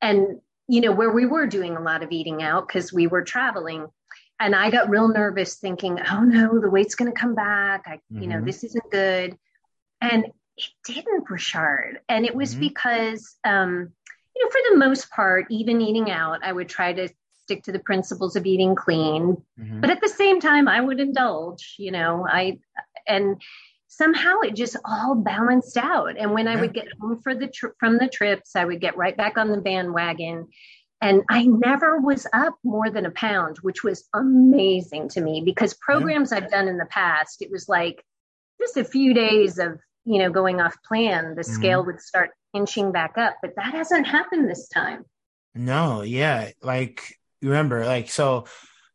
[0.00, 3.24] And, you know, where we were doing a lot of eating out because we were
[3.24, 3.86] traveling.
[4.38, 7.82] And I got real nervous thinking, oh no, the weight's going to come back.
[7.86, 8.22] I, mm-hmm.
[8.22, 8.46] you know, mm-hmm.
[8.46, 9.36] this isn't good.
[10.00, 10.26] And
[10.56, 11.94] it didn't, Rashard.
[12.08, 12.60] And it was mm-hmm.
[12.60, 13.92] because, um,
[14.52, 17.08] for the most part, even eating out, I would try to
[17.44, 19.42] stick to the principles of eating clean.
[19.58, 19.80] Mm-hmm.
[19.80, 22.58] But at the same time, I would indulge, you know, I,
[23.08, 23.40] and
[23.88, 26.16] somehow it just all balanced out.
[26.18, 28.96] And when I would get home for the tri- from the trips, I would get
[28.96, 30.48] right back on the bandwagon.
[31.00, 35.74] And I never was up more than a pound, which was amazing to me because
[35.74, 36.38] programs yeah.
[36.38, 38.04] I've done in the past, it was like
[38.60, 41.52] just a few days of, you know, going off plan, the mm-hmm.
[41.52, 45.04] scale would start inching back up, but that hasn't happened this time.
[45.54, 48.46] No, yeah, like remember, like so.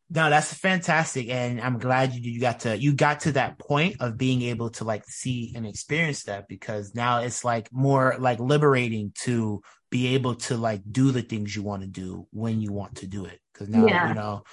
[0.10, 3.98] No, that's fantastic, and I'm glad you you got to you got to that point
[4.00, 8.40] of being able to like see and experience that because now it's like more like
[8.40, 12.72] liberating to be able to like do the things you want to do when you
[12.72, 14.10] want to do it because now yeah.
[14.10, 14.44] you know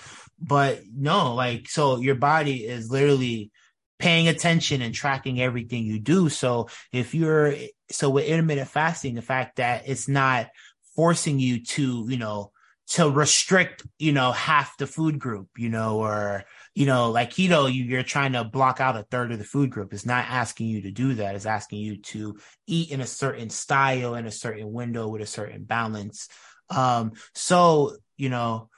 [0.41, 3.51] but no like so your body is literally
[3.99, 6.29] paying attention and tracking everything you do.
[6.29, 7.55] So if you're,
[7.91, 10.49] so with intermittent fasting, the fact that it's not
[10.97, 12.51] forcing you to, you know,
[12.87, 17.73] to restrict, you know, half the food group, you know, or, you know, like keto,
[17.73, 19.95] you, you're trying to block out a third of the food group.
[19.95, 21.35] It's not asking you to do that.
[21.35, 25.27] It's asking you to eat in a certain style, in a certain window with a
[25.27, 26.29] certain balance.
[26.69, 28.69] Um, so, you know,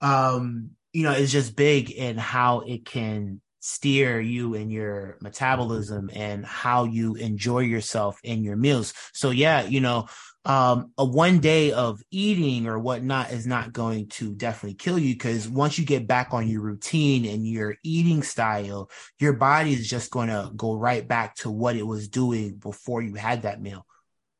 [0.00, 6.10] um, you know, it's just big in how it can steer you in your metabolism
[6.12, 8.92] and how you enjoy yourself in your meals.
[9.14, 10.06] So yeah, you know,
[10.44, 15.14] um, a one day of eating or whatnot is not going to definitely kill you
[15.14, 19.88] because once you get back on your routine and your eating style, your body is
[19.88, 23.62] just going to go right back to what it was doing before you had that
[23.62, 23.86] meal.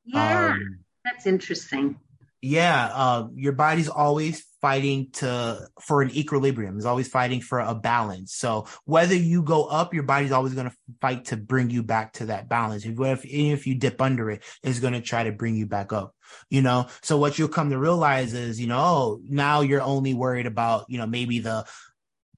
[0.04, 1.98] Yeah, um, that's interesting
[2.44, 6.78] yeah, uh, your body's always fighting to for an equilibrium.
[6.78, 8.32] is always fighting for a balance.
[8.32, 12.14] So whether you go up, your body's always going to fight to bring you back
[12.14, 12.86] to that balance.
[12.86, 15.92] If, if if you dip under it, it's going to try to bring you back
[15.92, 16.14] up.
[16.48, 20.14] You know, so what you'll come to realize is, you know, oh, now you're only
[20.14, 21.66] worried about, you know, maybe the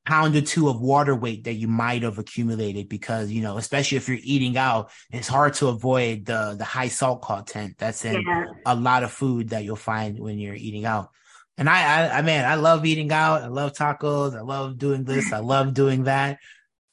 [0.05, 3.97] pound or two of water weight that you might have accumulated because you know especially
[3.97, 8.23] if you're eating out it's hard to avoid the the high salt content that's in
[8.23, 8.45] yeah.
[8.65, 11.11] a lot of food that you'll find when you're eating out
[11.59, 13.43] and I, I i man i love eating out.
[13.43, 14.37] I love tacos.
[14.37, 15.33] I love doing this.
[15.33, 16.39] I love doing that.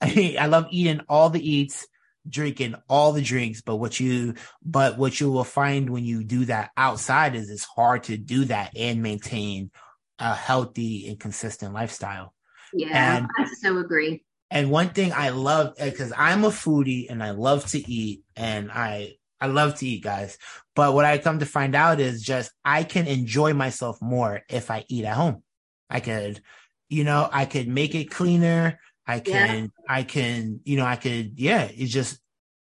[0.02, 1.88] I, I love eating all the eats
[2.28, 3.62] drinking all the drinks.
[3.62, 7.66] But what you but what you will find when you do that outside is it's
[7.66, 9.72] hard to do that and maintain
[10.20, 12.34] a healthy and consistent lifestyle.
[12.74, 14.24] Yeah, and, I so agree.
[14.50, 18.72] And one thing I love because I'm a foodie and I love to eat and
[18.72, 20.38] I I love to eat, guys.
[20.76, 24.72] But what I come to find out is just I can enjoy myself more if
[24.72, 25.44] I eat at home.
[25.90, 26.42] I could,
[26.90, 28.80] you know, I could make it cleaner.
[29.06, 29.68] I can, yeah.
[29.88, 32.20] I can, you know, I could, yeah, it's just,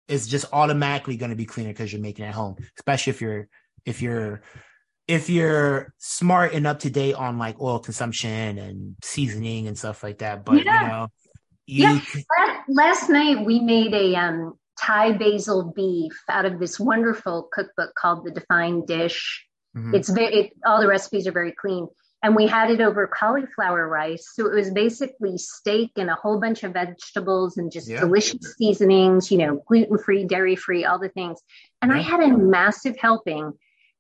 [0.07, 3.21] it's just automatically going to be cleaner because you're making it at home, especially if
[3.21, 3.49] you're,
[3.85, 4.43] if you're,
[5.09, 10.03] if you're smart and up to date on like oil consumption and seasoning and stuff
[10.03, 10.45] like that.
[10.45, 10.83] But yeah.
[10.83, 11.09] you know,
[11.67, 12.01] you yeah.
[12.01, 12.25] Can...
[12.69, 18.25] last night we made a um Thai basil beef out of this wonderful cookbook called
[18.25, 19.47] The Defined Dish.
[19.77, 19.95] Mm-hmm.
[19.95, 21.89] It's very, it, all the recipes are very clean.
[22.23, 24.29] And we had it over cauliflower rice.
[24.33, 28.01] So it was basically steak and a whole bunch of vegetables and just yeah.
[28.01, 31.41] delicious seasonings, you know, gluten free, dairy free, all the things.
[31.83, 31.99] And yeah.
[31.99, 33.53] I had a massive helping.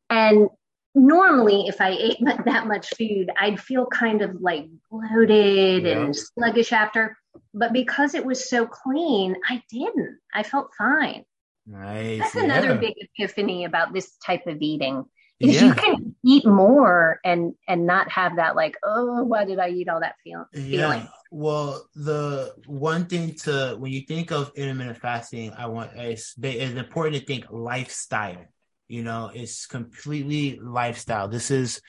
[0.08, 0.48] And
[0.94, 6.04] normally, if I ate that much food, I'd feel kind of like bloated yeah.
[6.04, 7.16] and sluggish after
[7.55, 10.18] but because it was so clean, I didn't.
[10.32, 11.24] I felt fine.
[11.66, 12.20] Nice.
[12.20, 12.76] That's another yeah.
[12.76, 15.05] big epiphany about this type of eating.
[15.39, 15.66] Is yeah.
[15.66, 19.87] you can eat more and and not have that like oh why did I eat
[19.87, 21.01] all that feel- feeling?
[21.03, 21.09] Yeah.
[21.30, 26.78] Well, the one thing to when you think of intermittent fasting, I want it's, it's
[26.78, 28.47] important to think lifestyle.
[28.89, 31.28] You know, it's completely lifestyle.
[31.28, 31.82] This is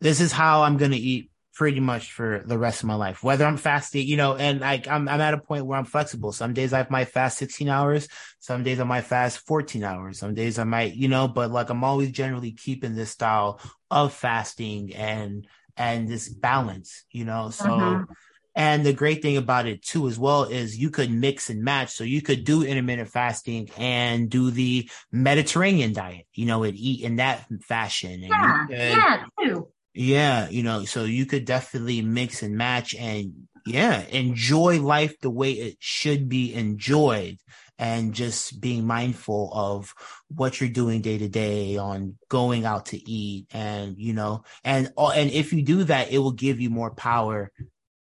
[0.00, 3.22] this is how I'm going to eat pretty much for the rest of my life.
[3.22, 6.32] Whether I'm fasting, you know, and like I'm I'm at a point where I'm flexible.
[6.32, 8.08] Some days I might fast 16 hours,
[8.40, 11.70] some days I might fast 14 hours, some days I might, you know, but like
[11.70, 15.46] I'm always generally keeping this style of fasting and
[15.76, 17.50] and this balance, you know.
[17.50, 18.12] So mm-hmm.
[18.56, 21.92] and the great thing about it too as well is you could mix and match.
[21.92, 27.02] So you could do intermittent fasting and do the Mediterranean diet, you know, and eat
[27.04, 28.22] in that fashion.
[28.22, 33.46] yeah, could, yeah, too yeah, you know, so you could definitely mix and match and
[33.64, 37.38] yeah, enjoy life the way it should be enjoyed
[37.78, 39.94] and just being mindful of
[40.28, 44.92] what you're doing day to day on going out to eat and you know and
[44.96, 47.50] and if you do that it will give you more power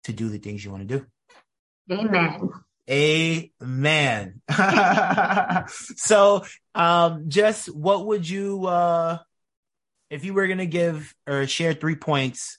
[0.05, 1.07] to do the things you want to do.
[1.91, 2.51] Amen.
[2.91, 4.41] Amen.
[5.97, 9.18] So um just what would you uh
[10.11, 12.58] if you were gonna give or share three points,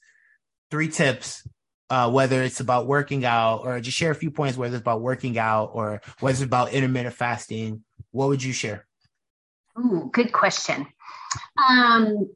[0.71, 1.47] three tips,
[1.89, 5.01] uh, whether it's about working out or just share a few points, whether it's about
[5.01, 8.87] working out or whether it's about intermittent fasting, what would you share?
[9.77, 10.87] Ooh, good question.
[11.69, 12.29] Um,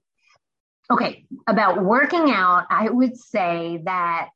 [0.92, 4.30] okay, about working out, I would say that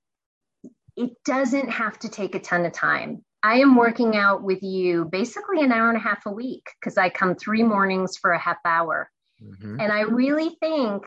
[0.96, 3.24] it doesn't have to take a ton of time.
[3.42, 6.98] I am working out with you basically an hour and a half a week because
[6.98, 9.10] I come three mornings for a half hour.
[9.44, 9.80] Mm-hmm.
[9.80, 11.04] And I really think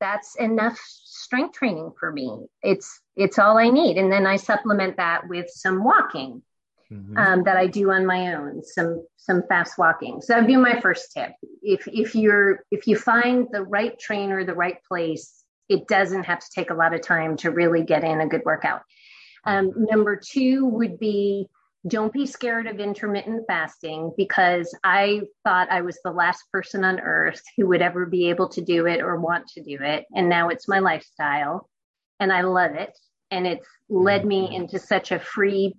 [0.00, 2.46] that's enough strength training for me.
[2.62, 6.42] It's it's all I need, and then I supplement that with some walking
[6.90, 7.16] mm-hmm.
[7.16, 10.20] um, that I do on my own, some some fast walking.
[10.20, 11.32] So that'd be my first tip.
[11.62, 16.40] If if you're if you find the right trainer, the right place, it doesn't have
[16.40, 18.82] to take a lot of time to really get in a good workout.
[19.44, 21.48] Um, number two would be
[21.86, 27.00] don't be scared of intermittent fasting because I thought I was the last person on
[27.00, 30.04] earth who would ever be able to do it or want to do it.
[30.14, 31.68] And now it's my lifestyle
[32.18, 32.96] and I love it.
[33.30, 34.54] And it's led me mm-hmm.
[34.54, 35.74] into such a free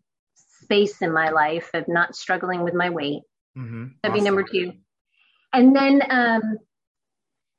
[0.61, 3.21] space in my life of not struggling with my weight.
[3.57, 3.85] Mm-hmm.
[4.01, 4.13] That'd awesome.
[4.13, 4.73] be number two.
[5.53, 6.57] And then um,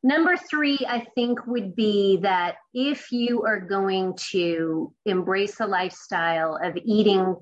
[0.02, 6.58] number three, I think, would be that if you are going to embrace a lifestyle
[6.62, 7.36] of eating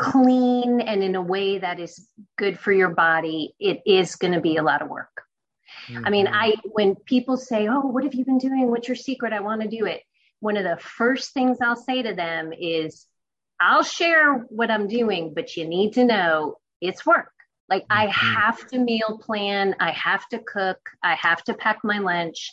[0.00, 4.40] clean and in a way that is good for your body, it is going to
[4.40, 5.22] be a lot of work.
[5.88, 6.06] Mm-hmm.
[6.06, 6.34] I mean, mm-hmm.
[6.34, 8.70] I when people say, "Oh, what have you been doing?
[8.70, 9.32] What's your secret?
[9.32, 10.02] I want to do it."
[10.40, 13.06] One of the first things I'll say to them is,
[13.60, 17.32] "I'll share what I'm doing, but you need to know it's work.
[17.68, 17.98] Like mm-hmm.
[17.98, 22.52] I have to meal plan, I have to cook, I have to pack my lunch,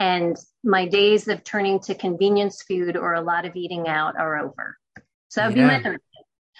[0.00, 4.38] and my days of turning to convenience food or a lot of eating out are
[4.38, 4.78] over."
[5.28, 5.68] So that'd yeah.
[5.68, 6.00] be my third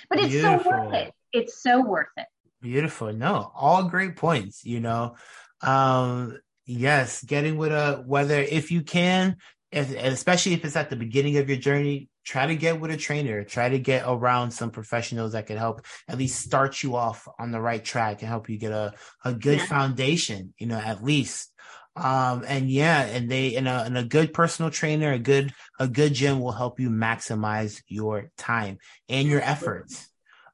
[0.08, 0.70] but it's Beautiful.
[0.70, 1.14] so worth it.
[1.32, 2.26] It's so worth it.
[2.60, 3.12] Beautiful.
[3.12, 5.16] No, all great points, you know.
[5.60, 9.36] Um, yes, getting with a whether if you can,
[9.70, 12.96] if, especially if it's at the beginning of your journey, try to get with a
[12.96, 17.26] trainer, try to get around some professionals that can help at least start you off
[17.38, 18.92] on the right track and help you get a,
[19.24, 19.66] a good yeah.
[19.66, 21.52] foundation, you know, at least.
[21.98, 25.88] Um, and yeah, and they, and a, and a good personal trainer, a good, a
[25.88, 28.78] good gym will help you maximize your time
[29.08, 30.08] and your efforts.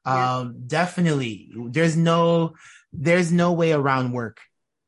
[0.05, 0.37] Yeah.
[0.37, 2.55] Um, definitely there's no,
[2.91, 4.39] there's no way around work.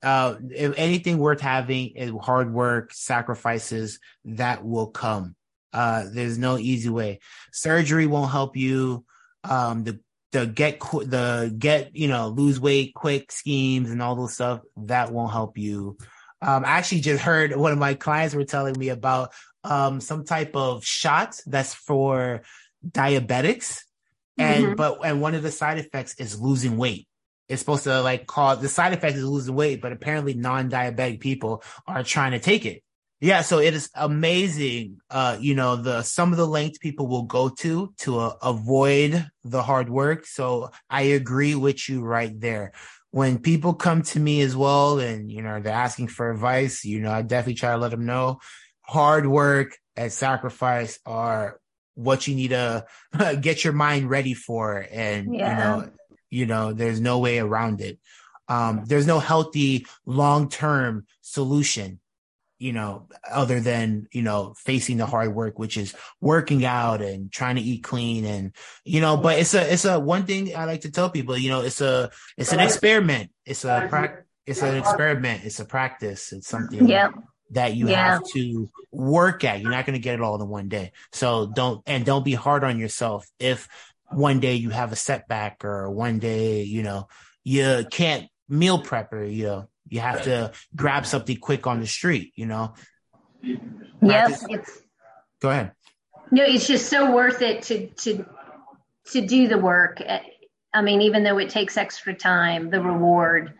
[0.03, 5.36] Uh, if anything worth having is hard work, sacrifices that will come.
[5.74, 7.20] Uh, there's no easy way.
[7.51, 9.05] Surgery won't help you.
[9.43, 9.99] um, the
[10.32, 15.12] the get the get you know lose weight quick schemes and all those stuff that
[15.12, 15.97] won't help you.
[16.41, 19.33] Um, I actually just heard one of my clients were telling me about
[19.63, 22.41] um, some type of shot that's for
[22.88, 23.81] diabetics,
[24.38, 24.75] and mm-hmm.
[24.75, 27.07] but and one of the side effects is losing weight.
[27.49, 31.63] It's supposed to like cause the side effect is losing weight, but apparently non-diabetic people
[31.88, 32.83] are trying to take it.
[33.19, 34.97] Yeah, so it is amazing.
[35.09, 39.27] Uh, you know, the some of the lengths people will go to to uh, avoid
[39.43, 40.27] the hard work.
[40.27, 42.73] So I agree with you right there.
[43.12, 46.99] When people come to me as well, and you know they're asking for advice, you
[46.99, 48.39] know, I definitely try to let them know
[48.82, 51.60] hard work and sacrifice are
[51.95, 52.86] what you need to
[53.41, 55.49] get your mind ready for, and yeah.
[55.49, 55.91] you know,
[56.30, 57.99] you know, there's no way around it.
[58.49, 61.99] Um, there's no healthy long term solution
[62.60, 67.32] you know, other than, you know, facing the hard work, which is working out and
[67.32, 68.51] trying to eat clean and,
[68.84, 71.49] you know, but it's a, it's a one thing I like to tell people, you
[71.49, 73.32] know, it's a, it's an experiment.
[73.45, 75.43] It's a, pra- it's an experiment.
[75.43, 76.34] It's a practice.
[76.34, 77.14] It's something yep.
[77.51, 78.14] that you yeah.
[78.14, 79.62] have to work at.
[79.62, 80.93] You're not going to get it all in one day.
[81.12, 83.68] So don't, and don't be hard on yourself if
[84.10, 87.08] one day you have a setback or one day, you know,
[87.43, 91.88] you can't meal prep or, you know, you have to grab something quick on the
[91.88, 92.73] street, you know?
[94.01, 94.45] Yes.
[94.49, 94.81] It's,
[95.41, 95.71] Go ahead.
[96.31, 98.25] No, it's just so worth it to, to,
[99.11, 100.01] to do the work.
[100.73, 103.53] I mean, even though it takes extra time, the reward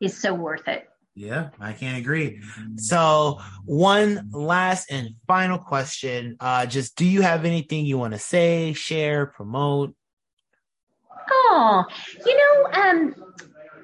[0.00, 0.86] is so worth it.
[1.14, 2.40] Yeah, I can't agree.
[2.76, 6.36] So, one last and final question.
[6.40, 9.94] Uh, just do you have anything you want to say, share, promote?
[11.30, 11.84] Oh,
[12.24, 13.14] you know, um,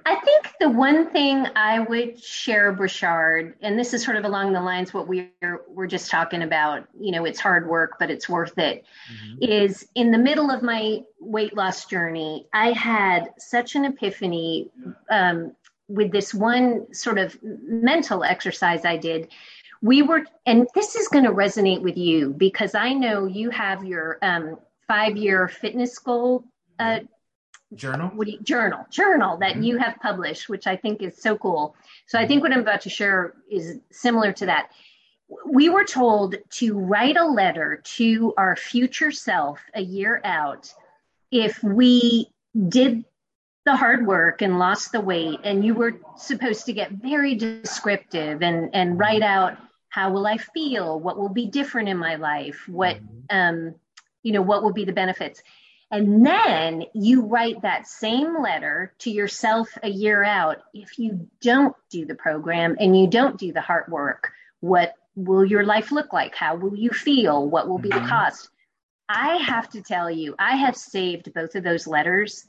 [0.06, 4.52] I think the one thing I would share, Brashard, and this is sort of along
[4.52, 5.32] the lines what we're
[5.68, 6.86] we're just talking about.
[6.96, 8.84] You know, it's hard work, but it's worth it.
[9.12, 9.42] Mm-hmm.
[9.42, 14.70] Is in the middle of my weight loss journey, I had such an epiphany
[15.10, 15.56] um,
[15.88, 19.32] with this one sort of mental exercise I did.
[19.82, 23.84] We were, and this is going to resonate with you because I know you have
[23.84, 26.44] your um, five year fitness goal
[26.78, 27.00] uh,
[27.74, 28.10] journal?
[28.14, 29.62] What you, journal journal that mm-hmm.
[29.62, 31.74] you have published which i think is so cool.
[32.06, 34.70] So i think what i'm about to share is similar to that.
[35.44, 40.72] We were told to write a letter to our future self a year out
[41.32, 42.28] if we
[42.68, 43.04] did
[43.64, 48.42] the hard work and lost the weight and you were supposed to get very descriptive
[48.42, 49.58] and and write out
[49.88, 51.00] how will i feel?
[51.00, 52.68] What will be different in my life?
[52.68, 53.36] What mm-hmm.
[53.36, 53.74] um
[54.22, 55.42] you know what will be the benefits
[55.90, 60.58] and then you write that same letter to yourself a year out.
[60.74, 65.44] If you don't do the program and you don't do the hard work, what will
[65.44, 66.34] your life look like?
[66.34, 67.48] How will you feel?
[67.48, 68.08] What will be the mm-hmm.
[68.08, 68.48] cost?
[69.08, 72.44] I have to tell you, I have saved both of those letters.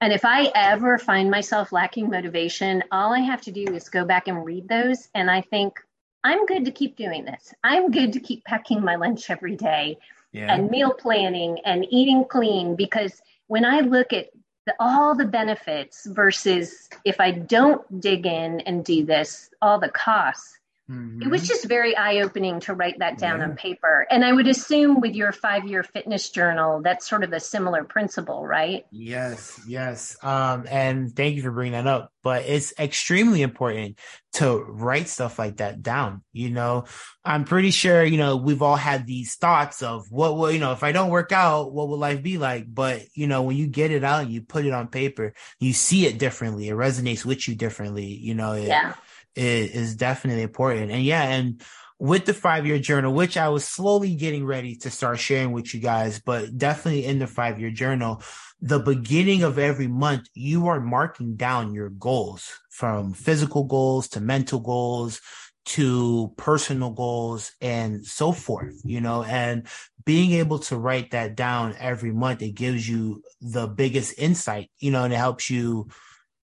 [0.00, 4.06] And if I ever find myself lacking motivation, all I have to do is go
[4.06, 5.08] back and read those.
[5.14, 5.78] And I think,
[6.24, 7.52] I'm good to keep doing this.
[7.62, 9.98] I'm good to keep packing my lunch every day
[10.38, 10.54] yeah.
[10.54, 14.28] and meal planning and eating clean because when I look at
[14.66, 19.88] the, all the benefits versus if I don't dig in and do this, all the
[19.88, 20.57] costs,
[20.90, 21.22] Mm-hmm.
[21.22, 23.44] It was just very eye opening to write that down yeah.
[23.44, 24.06] on paper.
[24.10, 27.84] And I would assume with your five year fitness journal, that's sort of a similar
[27.84, 28.86] principle, right?
[28.90, 30.16] Yes, yes.
[30.22, 32.10] Um, and thank you for bringing that up.
[32.22, 33.98] But it's extremely important
[34.34, 36.22] to write stuff like that down.
[36.32, 36.84] You know,
[37.22, 40.72] I'm pretty sure, you know, we've all had these thoughts of what will, you know,
[40.72, 42.64] if I don't work out, what will life be like?
[42.66, 45.74] But, you know, when you get it out and you put it on paper, you
[45.74, 46.68] see it differently.
[46.68, 48.06] It resonates with you differently.
[48.06, 48.94] You know, it, yeah
[49.38, 50.90] is, is definitely important.
[50.90, 51.62] And yeah, and
[51.98, 55.74] with the five year journal, which I was slowly getting ready to start sharing with
[55.74, 58.22] you guys, but definitely in the five year journal,
[58.60, 64.20] the beginning of every month, you are marking down your goals from physical goals to
[64.20, 65.20] mental goals
[65.64, 69.66] to personal goals and so forth, you know, and
[70.06, 74.90] being able to write that down every month, it gives you the biggest insight, you
[74.90, 75.86] know, and it helps you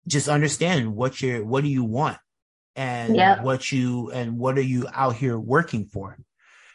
[0.07, 2.17] just understand what you're, what do you want?
[2.78, 3.41] And yep.
[3.41, 6.17] what you and what are you out here working for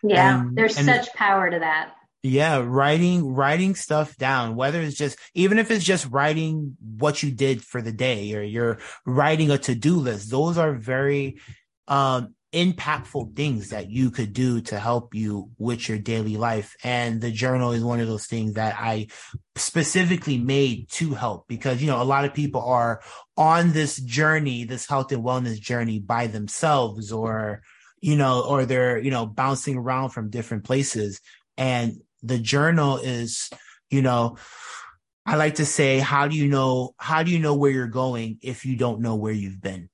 [0.03, 1.95] yeah and, there's and such power to that
[2.25, 7.31] yeah writing writing stuff down whether it's just even if it's just writing what you
[7.31, 11.39] did for the day or you're writing a to-do list those are very
[11.87, 16.77] um impactful things that you could do to help you with your daily life.
[16.85, 19.09] And the journal is one of those things that I
[19.57, 23.01] specifically made to help because, you know, a lot of people are
[23.37, 27.63] on this journey, this health and wellness journey by themselves or,
[28.01, 31.21] you know, or they're, you know, bouncing around from different places.
[31.57, 33.49] And the journal is,
[33.91, 34.37] you know,
[35.25, 38.39] I like to say, how do you know how do you know where you're going
[38.43, 39.89] if you don't know where you've been?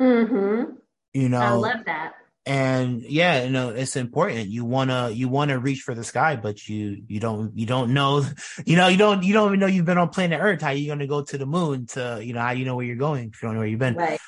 [0.00, 0.74] Mm-hmm.
[1.14, 2.12] You know, I love that.
[2.44, 4.48] And yeah, you know, it's important.
[4.48, 8.24] You wanna you wanna reach for the sky, but you you don't you don't know,
[8.66, 10.60] you know, you don't you don't even know you've been on planet Earth.
[10.60, 12.96] How you gonna go to the moon to you know how you know where you're
[12.96, 13.94] going if you don't know where you've been?
[13.94, 14.18] Right.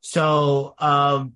[0.00, 1.34] So um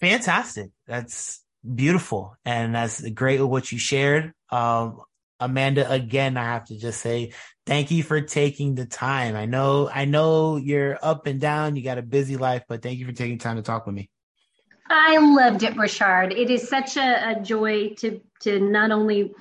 [0.00, 0.70] fantastic.
[0.86, 2.36] That's beautiful.
[2.44, 4.32] And that's great with what you shared.
[4.50, 5.00] Um
[5.38, 7.32] Amanda, again, I have to just say
[7.66, 9.36] thank you for taking the time.
[9.36, 11.76] I know, I know you're up and down.
[11.76, 14.08] You got a busy life, but thank you for taking time to talk with me.
[14.88, 16.32] I loved it, Richard.
[16.32, 19.34] It is such a, a joy to to not only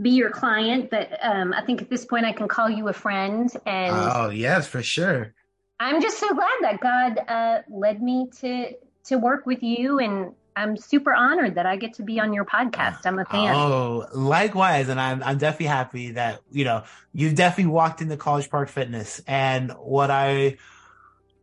[0.00, 2.92] be your client, but um, I think at this point I can call you a
[2.92, 3.50] friend.
[3.66, 5.34] And oh yes, for sure.
[5.80, 8.72] I'm just so glad that God uh, led me to
[9.04, 12.44] to work with you and I'm super honored that I get to be on your
[12.44, 13.06] podcast.
[13.06, 13.54] I'm a fan.
[13.54, 14.88] Oh, likewise.
[14.88, 19.20] And I'm, I'm definitely happy that, you know, you've definitely walked into College Park Fitness.
[19.26, 20.58] And what I,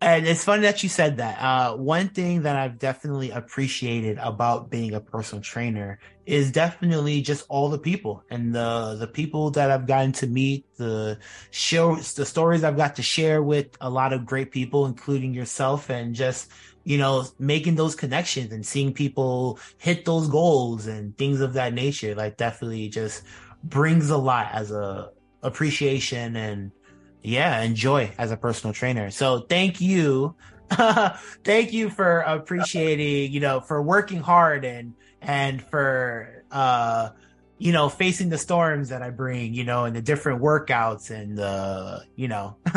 [0.01, 1.39] and it's funny that you said that.
[1.39, 7.45] Uh, one thing that I've definitely appreciated about being a personal trainer is definitely just
[7.49, 11.19] all the people and the the people that I've gotten to meet, the
[11.51, 15.89] shows, the stories I've got to share with a lot of great people, including yourself,
[15.89, 16.51] and just
[16.83, 21.73] you know, making those connections and seeing people hit those goals and things of that
[21.73, 23.23] nature, like definitely just
[23.63, 25.11] brings a lot as a
[25.43, 26.71] appreciation and
[27.23, 29.11] yeah, enjoy as a personal trainer.
[29.11, 30.35] So thank you.
[31.43, 37.09] thank you for appreciating, you know, for working hard and, and for, uh,
[37.57, 41.37] you know, facing the storms that I bring, you know, and the different workouts and
[41.37, 42.55] the, you know,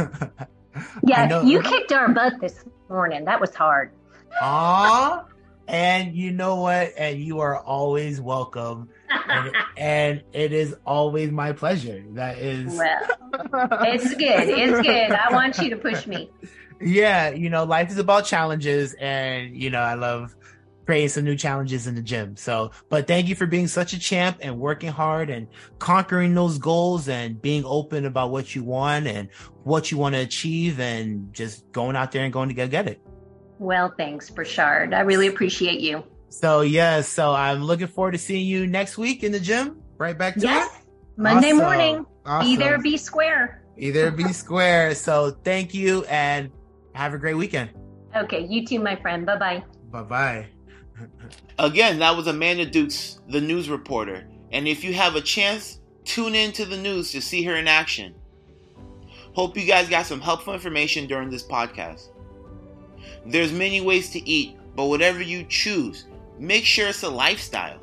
[1.04, 3.24] yeah, you kicked our butt this morning.
[3.24, 3.92] That was hard.
[4.40, 5.24] Ah,
[5.68, 6.92] and you know what?
[6.98, 8.88] And you are always welcome.
[9.28, 12.04] And, and, it is always my pleasure.
[12.10, 12.76] That is.
[12.76, 14.48] Well, it's good.
[14.48, 15.12] It's good.
[15.12, 16.30] I want you to push me.
[16.80, 20.34] Yeah, you know, life is about challenges, and you know, I love
[20.84, 22.36] creating some new challenges in the gym.
[22.36, 25.48] So, but thank you for being such a champ and working hard and
[25.78, 29.28] conquering those goals and being open about what you want and
[29.62, 32.86] what you want to achieve and just going out there and going to go get
[32.86, 33.00] it.
[33.58, 34.92] Well, thanks, Burchard.
[34.92, 36.04] I really appreciate you.
[36.34, 39.80] So, yes, yeah, so I'm looking forward to seeing you next week in the gym.
[39.98, 40.80] Right back to yes.
[40.80, 40.86] it.
[41.16, 41.58] Monday awesome.
[41.58, 42.06] morning.
[42.26, 42.50] Awesome.
[42.50, 43.62] Either be square.
[43.78, 44.96] Either be square.
[44.96, 46.50] So, thank you and
[46.94, 47.70] have a great weekend.
[48.16, 49.24] Okay, you too, my friend.
[49.24, 49.64] Bye bye.
[49.92, 50.46] Bye bye.
[51.60, 54.26] Again, that was Amanda Dukes, the news reporter.
[54.50, 57.68] And if you have a chance, tune in to the news to see her in
[57.68, 58.12] action.
[59.34, 62.08] Hope you guys got some helpful information during this podcast.
[63.24, 66.06] There's many ways to eat, but whatever you choose,
[66.38, 67.80] make sure it's a lifestyle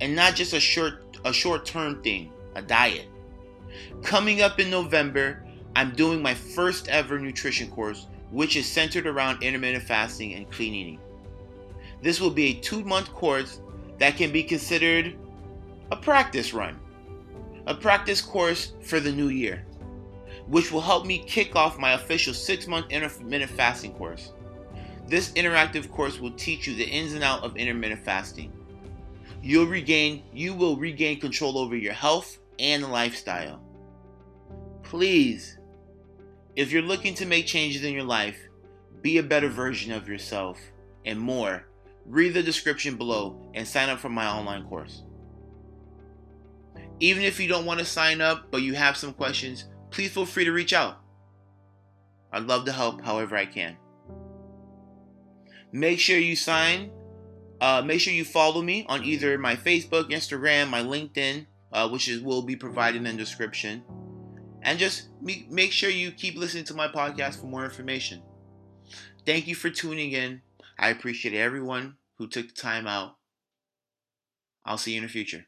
[0.00, 3.06] and not just a short a short-term thing, a diet.
[4.02, 5.44] Coming up in November,
[5.74, 10.74] I'm doing my first ever nutrition course, which is centered around intermittent fasting and clean
[10.74, 11.00] eating.
[12.02, 13.60] This will be a 2-month course
[13.98, 15.16] that can be considered
[15.90, 16.78] a practice run.
[17.66, 19.64] A practice course for the new year,
[20.46, 24.32] which will help me kick off my official 6-month intermittent fasting course.
[25.08, 28.52] This interactive course will teach you the ins and out of intermittent fasting.
[29.42, 33.62] You'll regain you will regain control over your health and lifestyle.
[34.82, 35.58] Please,
[36.56, 38.38] if you're looking to make changes in your life,
[39.00, 40.60] be a better version of yourself
[41.06, 41.64] and more,
[42.04, 45.04] read the description below and sign up for my online course.
[47.00, 50.26] Even if you don't want to sign up but you have some questions, please feel
[50.26, 51.00] free to reach out.
[52.30, 53.78] I'd love to help however I can.
[55.72, 56.90] Make sure you sign.
[57.60, 62.08] Uh, make sure you follow me on either my Facebook, Instagram, my LinkedIn, uh, which
[62.08, 63.82] is will be provided in the description.
[64.62, 68.22] And just make sure you keep listening to my podcast for more information.
[69.26, 70.42] Thank you for tuning in.
[70.78, 73.16] I appreciate everyone who took the time out.
[74.64, 75.46] I'll see you in the future.